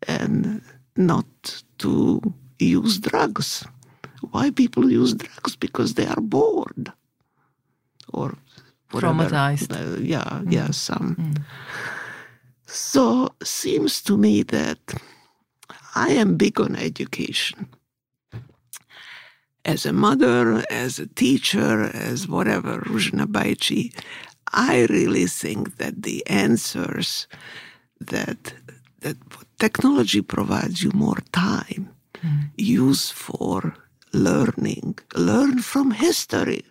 and 0.08 0.60
not 0.96 1.62
to 1.78 2.20
use 2.58 2.98
drugs. 2.98 3.64
Why 4.30 4.50
people 4.50 4.90
use 4.90 5.14
drugs? 5.14 5.56
Because 5.56 5.94
they 5.94 6.06
are 6.06 6.20
bored 6.20 6.92
or 8.12 8.34
whatever. 8.90 9.28
Traumatized. 9.28 9.72
Uh, 9.72 10.00
yeah, 10.00 10.42
yeah, 10.48 10.70
some. 10.70 11.34
So 12.72 13.28
seems 13.42 14.00
to 14.02 14.16
me 14.16 14.42
that 14.44 14.78
I 15.94 16.08
am 16.12 16.38
big 16.38 16.58
on 16.58 16.74
education. 16.74 17.68
As 19.66 19.84
a 19.84 19.92
mother, 19.92 20.64
as 20.70 20.98
a 20.98 21.06
teacher, 21.06 21.90
as 21.92 22.26
whatever, 22.26 22.80
Ružena 22.80 23.26
Bajcsy, 23.26 23.92
I 24.54 24.86
really 24.88 25.26
think 25.26 25.76
that 25.76 26.02
the 26.02 26.26
answers 26.26 27.28
that 28.00 28.54
that 29.00 29.18
technology 29.58 30.22
provides 30.22 30.82
you 30.82 30.92
more 30.94 31.20
time, 31.32 31.90
hmm. 32.22 32.38
use 32.56 33.10
for 33.10 33.74
learning, 34.14 34.98
learn 35.14 35.58
from 35.60 35.90
history. 35.90 36.64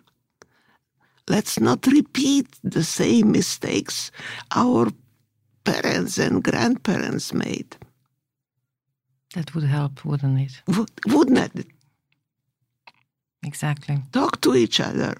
Let's 1.28 1.60
not 1.60 1.86
repeat 1.86 2.48
the 2.64 2.82
same 2.82 3.30
mistakes 3.30 4.10
our 4.50 4.88
parents 5.64 6.18
and 6.18 6.42
grandparents 6.42 7.32
made. 7.32 7.76
That 9.34 9.54
would 9.54 9.64
help, 9.64 10.04
wouldn't 10.04 10.40
it? 10.40 10.62
Would, 10.76 10.90
wouldn't 11.06 11.56
it? 11.56 11.66
Exactly. 13.42 14.02
Talk 14.12 14.40
to 14.42 14.54
each 14.54 14.80
other. 14.80 15.16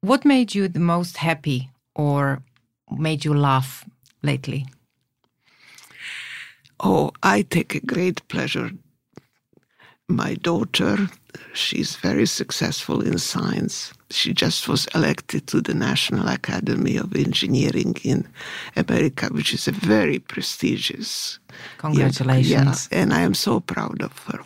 What 0.00 0.24
made 0.24 0.54
you 0.54 0.68
the 0.68 0.80
most 0.80 1.16
happy 1.16 1.70
or 1.94 2.42
made 2.90 3.24
you 3.24 3.34
laugh 3.34 3.84
lately? 4.22 4.66
Oh, 6.80 7.10
I 7.22 7.42
take 7.42 7.74
a 7.74 7.80
great 7.80 8.26
pleasure. 8.28 8.70
My 10.08 10.34
daughter, 10.34 11.08
she's 11.52 11.96
very 11.96 12.26
successful 12.26 13.00
in 13.00 13.18
science. 13.18 13.92
She 14.10 14.32
just 14.32 14.68
was 14.68 14.86
elected 14.94 15.46
to 15.48 15.60
the 15.60 15.74
National 15.74 16.28
Academy 16.28 16.96
of 16.96 17.14
Engineering 17.16 17.96
in 18.04 18.26
America, 18.76 19.26
which 19.32 19.52
is 19.52 19.66
a 19.68 19.72
very 19.72 20.18
prestigious. 20.18 21.38
Congratulations. 21.78 22.88
Yeah, 22.92 22.98
and 23.02 23.12
I 23.12 23.20
am 23.22 23.34
so 23.34 23.60
proud 23.60 24.02
of 24.02 24.12
her. 24.26 24.40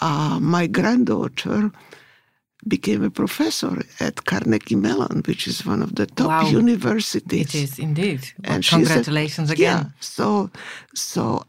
Uh, 0.00 0.38
my 0.40 0.66
granddaughter 0.66 1.70
became 2.66 3.04
a 3.04 3.10
professor 3.10 3.82
at 4.00 4.24
Carnegie 4.24 4.74
Mellon, 4.76 5.22
which 5.26 5.46
is 5.46 5.64
one 5.64 5.82
of 5.82 5.94
the 5.94 6.06
top 6.06 6.28
Wow. 6.28 6.48
universities. 6.50 7.54
It 7.54 7.62
is 7.62 7.78
indeed. 7.78 8.20
Well, 8.42 8.52
And 8.54 8.64
she's 8.64 8.74
a- 8.74 8.76
congratulations 8.86 9.50
again. 9.50 9.62
Yeah, 9.84 9.90
so 10.00 10.50
so 10.94 11.46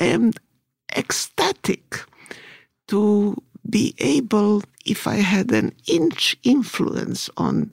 I 0.00 0.04
am 0.04 0.32
ecstatic 0.96 2.04
to 2.88 3.36
be 3.68 3.94
able, 3.98 4.62
if 4.86 5.06
I 5.06 5.16
had 5.16 5.52
an 5.52 5.72
inch 5.86 6.36
influence 6.42 7.30
on 7.36 7.72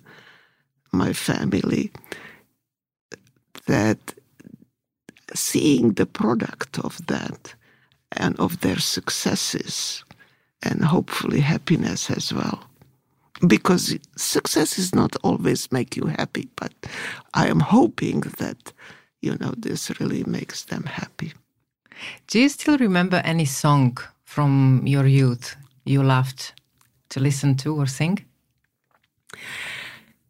my 0.91 1.13
family, 1.13 1.91
that 3.67 4.13
seeing 5.33 5.93
the 5.93 6.05
product 6.05 6.79
of 6.79 7.05
that 7.07 7.53
and 8.11 8.39
of 8.39 8.61
their 8.61 8.79
successes 8.79 10.03
and 10.63 10.83
hopefully 10.85 11.41
happiness 11.41 12.09
as 12.09 12.33
well. 12.33 12.63
Because 13.47 13.97
success 14.15 14.79
is 14.79 14.95
not 14.95 15.15
always 15.23 15.71
make 15.71 15.97
you 15.97 16.05
happy 16.05 16.47
but 16.55 16.73
i 17.33 17.47
am 17.47 17.59
hoping 17.59 18.21
that 18.37 18.71
you 19.21 19.35
know 19.41 19.53
this 19.57 19.99
really 19.99 20.23
makes 20.23 20.63
them 20.65 20.83
happy. 20.83 21.33
Do 22.27 22.39
you 22.39 22.49
still 22.49 22.77
remember 22.77 23.17
any 23.25 23.45
song 23.45 23.97
from 24.23 24.81
your 24.85 25.07
youth 25.07 25.55
you 25.85 26.03
loved 26.03 26.53
to 27.09 27.19
listen 27.19 27.55
to 27.55 27.75
or 27.75 27.87
sing? 27.87 28.25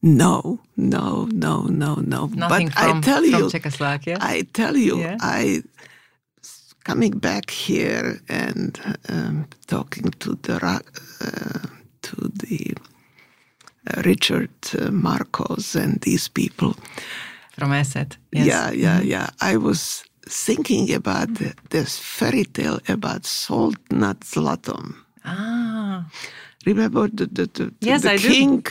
no 0.02 0.60
no 0.78 1.26
no 1.32 1.64
no 1.64 1.96
no 1.96 2.26
Nothing 2.28 2.68
but 2.70 2.74
from, 2.74 2.98
i 2.98 3.02
tell 3.02 3.22
from 3.24 3.40
you 3.40 3.50
Czechoslovakia? 3.50 4.18
i 4.22 4.44
tell 4.54 4.78
you 4.78 4.98
Yeah? 5.00 5.18
i 5.22 5.64
coming 6.84 7.18
back 7.20 7.50
here 7.50 8.20
and 8.30 8.80
um, 9.10 9.46
talking 9.68 10.12
to 10.20 10.36
the 10.44 10.60
uh, 10.64 11.68
to 12.02 12.16
the 12.34 12.76
uh, 13.88 14.02
richard 14.06 14.52
uh, 14.80 14.92
marcos 14.92 15.76
and 15.76 16.00
these 16.02 16.28
people 16.30 16.76
from 17.58 17.72
ESET. 17.72 18.18
Yes. 18.32 18.46
Yeah, 18.46 18.72
yeah, 18.72 19.02
yeah. 19.02 19.30
I 19.42 19.58
was 19.58 20.04
thinking 20.28 20.94
about 20.94 21.30
this 21.70 21.98
fairy 22.00 22.44
tale 22.44 22.80
about 22.90 23.26
Salt 23.26 23.78
Nut 23.92 24.20
Zlatom. 24.22 25.05
Ah, 25.26 26.06
Remember 26.66 27.08
the 27.10 27.26
the, 27.28 27.46
the, 27.48 27.74
Yes, 27.82 28.02
the 28.04 28.12
I 28.14 28.18
do. 28.18 28.30
king 28.30 28.66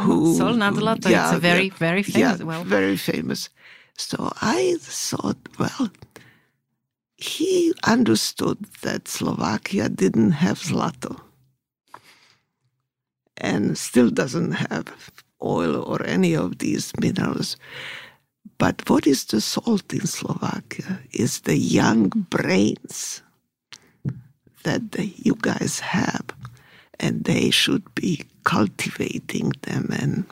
who 0.00 0.36
Soľ 0.38 0.56
nad 0.56 0.74
zlato, 0.74 1.08
it's 1.12 1.32
a 1.32 1.40
very, 1.40 1.68
very 1.70 2.02
famous- 2.02 2.40
Yeah, 2.40 2.44
well- 2.44 2.64
very 2.64 2.96
famous. 2.96 3.48
So 3.96 4.32
I 4.42 4.76
thought, 4.80 5.38
well, 5.58 5.90
he 7.16 7.72
understood 7.84 8.58
that 8.82 9.08
Slovakia 9.08 9.88
didn't 9.88 10.32
have 10.42 10.58
zlato 10.58 11.20
and 13.38 13.78
still 13.78 14.10
doesn't 14.10 14.52
have 14.52 15.10
oil 15.42 15.76
or 15.82 16.02
any 16.06 16.34
of 16.34 16.58
these 16.58 16.92
minerals. 17.00 17.56
But 18.58 18.88
what 18.88 19.06
is 19.06 19.24
the 19.26 19.40
salt 19.40 19.92
in 19.92 20.06
Slovakia? 20.06 21.00
Is 21.12 21.40
the 21.42 21.56
young 21.58 22.08
brains 22.30 23.22
that 24.64 24.92
the, 24.92 25.06
you 25.16 25.36
guys 25.40 25.80
have, 25.80 26.24
and 27.00 27.24
they 27.24 27.50
should 27.50 27.82
be 27.94 28.24
cultivating 28.44 29.52
them 29.62 29.88
and 29.92 30.24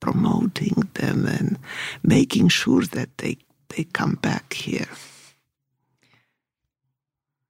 promoting 0.00 0.88
them 0.94 1.26
and 1.26 1.58
making 2.02 2.48
sure 2.48 2.82
that 2.82 3.08
they 3.18 3.36
they 3.76 3.84
come 3.92 4.14
back 4.22 4.52
here. 4.52 4.88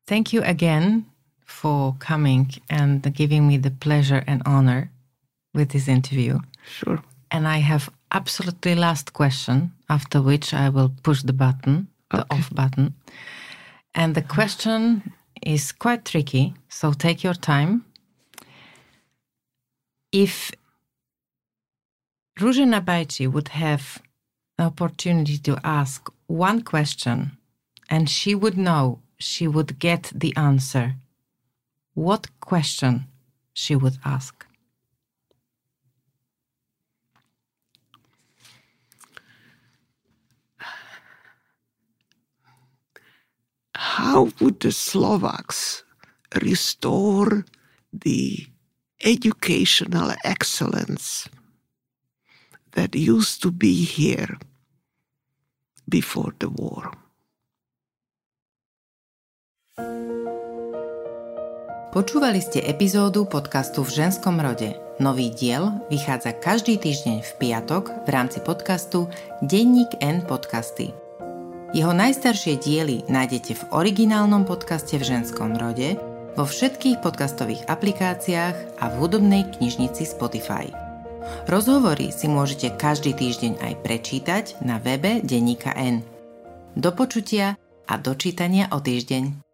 thank 0.06 0.32
you 0.32 0.42
again 0.42 1.06
for 1.44 1.94
coming 1.98 2.50
and 2.68 3.02
giving 3.14 3.46
me 3.46 3.56
the 3.58 3.70
pleasure 3.70 4.24
and 4.26 4.42
honor 4.44 4.90
with 5.54 5.70
this 5.70 5.88
interview. 5.88 6.38
Sure. 6.66 7.00
And 7.30 7.46
I 7.46 7.58
have 7.58 7.88
absolutely 8.10 8.74
last 8.74 9.12
question, 9.12 9.72
after 9.88 10.20
which 10.20 10.52
I 10.52 10.68
will 10.68 10.90
push 11.02 11.22
the 11.22 11.32
button, 11.32 11.86
the 12.10 12.22
Okay. 12.22 12.36
off 12.38 12.50
button. 12.54 12.94
And 13.94 14.14
the 14.14 14.22
question 14.22 15.12
is 15.42 15.72
quite 15.72 16.04
tricky, 16.04 16.54
so 16.68 16.92
take 16.92 17.22
your 17.22 17.34
time. 17.34 17.84
If 20.12 20.50
Ružena 22.38 22.84
Bajcsy 22.84 23.30
would 23.30 23.48
have 23.48 24.02
an 24.58 24.66
opportunity 24.66 25.38
to 25.38 25.58
ask 25.62 26.08
one 26.26 26.62
question 26.62 27.36
and 27.88 28.08
she 28.08 28.34
would 28.34 28.56
know 28.56 29.00
she 29.18 29.46
would 29.46 29.78
get 29.78 30.10
the 30.14 30.34
answer, 30.36 30.94
what 31.94 32.28
question 32.40 33.06
she 33.52 33.76
would 33.76 33.98
ask? 34.04 34.46
How 43.80 44.28
would 44.44 44.60
the 44.60 44.76
Slovaks 44.76 45.88
restore 46.44 47.48
the 47.96 48.44
educational 49.00 50.12
excellence 50.20 51.24
that 52.76 52.92
used 52.92 53.40
to 53.40 53.48
be 53.48 53.88
here 53.88 54.36
before 55.88 56.36
the 56.36 56.52
war? 56.52 56.92
Počúvali 61.90 62.38
ste 62.44 62.60
epizódu 62.62 63.26
podcastu 63.26 63.82
V 63.82 63.90
ženskom 63.90 64.38
rode. 64.38 64.76
Nový 65.00 65.32
diel 65.32 65.80
vychádza 65.88 66.36
každý 66.36 66.76
týždeň 66.76 67.24
v 67.24 67.32
piatok 67.40 68.04
v 68.04 68.08
rámci 68.12 68.44
podcastu 68.44 69.08
Denník 69.40 69.98
N 70.04 70.22
podcasty. 70.28 71.09
Jeho 71.70 71.94
najstaršie 71.94 72.58
diely 72.58 73.06
nájdete 73.06 73.54
v 73.54 73.62
originálnom 73.70 74.42
podcaste 74.42 74.98
v 74.98 75.06
ženskom 75.06 75.54
rode, 75.54 75.94
vo 76.34 76.42
všetkých 76.42 76.98
podcastových 76.98 77.62
aplikáciách 77.70 78.82
a 78.82 78.84
v 78.90 78.94
hudobnej 78.98 79.46
knižnici 79.54 80.02
Spotify. 80.02 80.66
Rozhovory 81.46 82.10
si 82.10 82.26
môžete 82.26 82.74
každý 82.74 83.14
týždeň 83.14 83.62
aj 83.62 83.74
prečítať 83.86 84.44
na 84.66 84.82
webe 84.82 85.22
Denníka 85.22 85.70
N. 85.78 86.02
Do 86.74 86.90
počutia 86.90 87.54
a 87.86 87.94
dočítania 88.02 88.66
o 88.74 88.82
týždeň. 88.82 89.49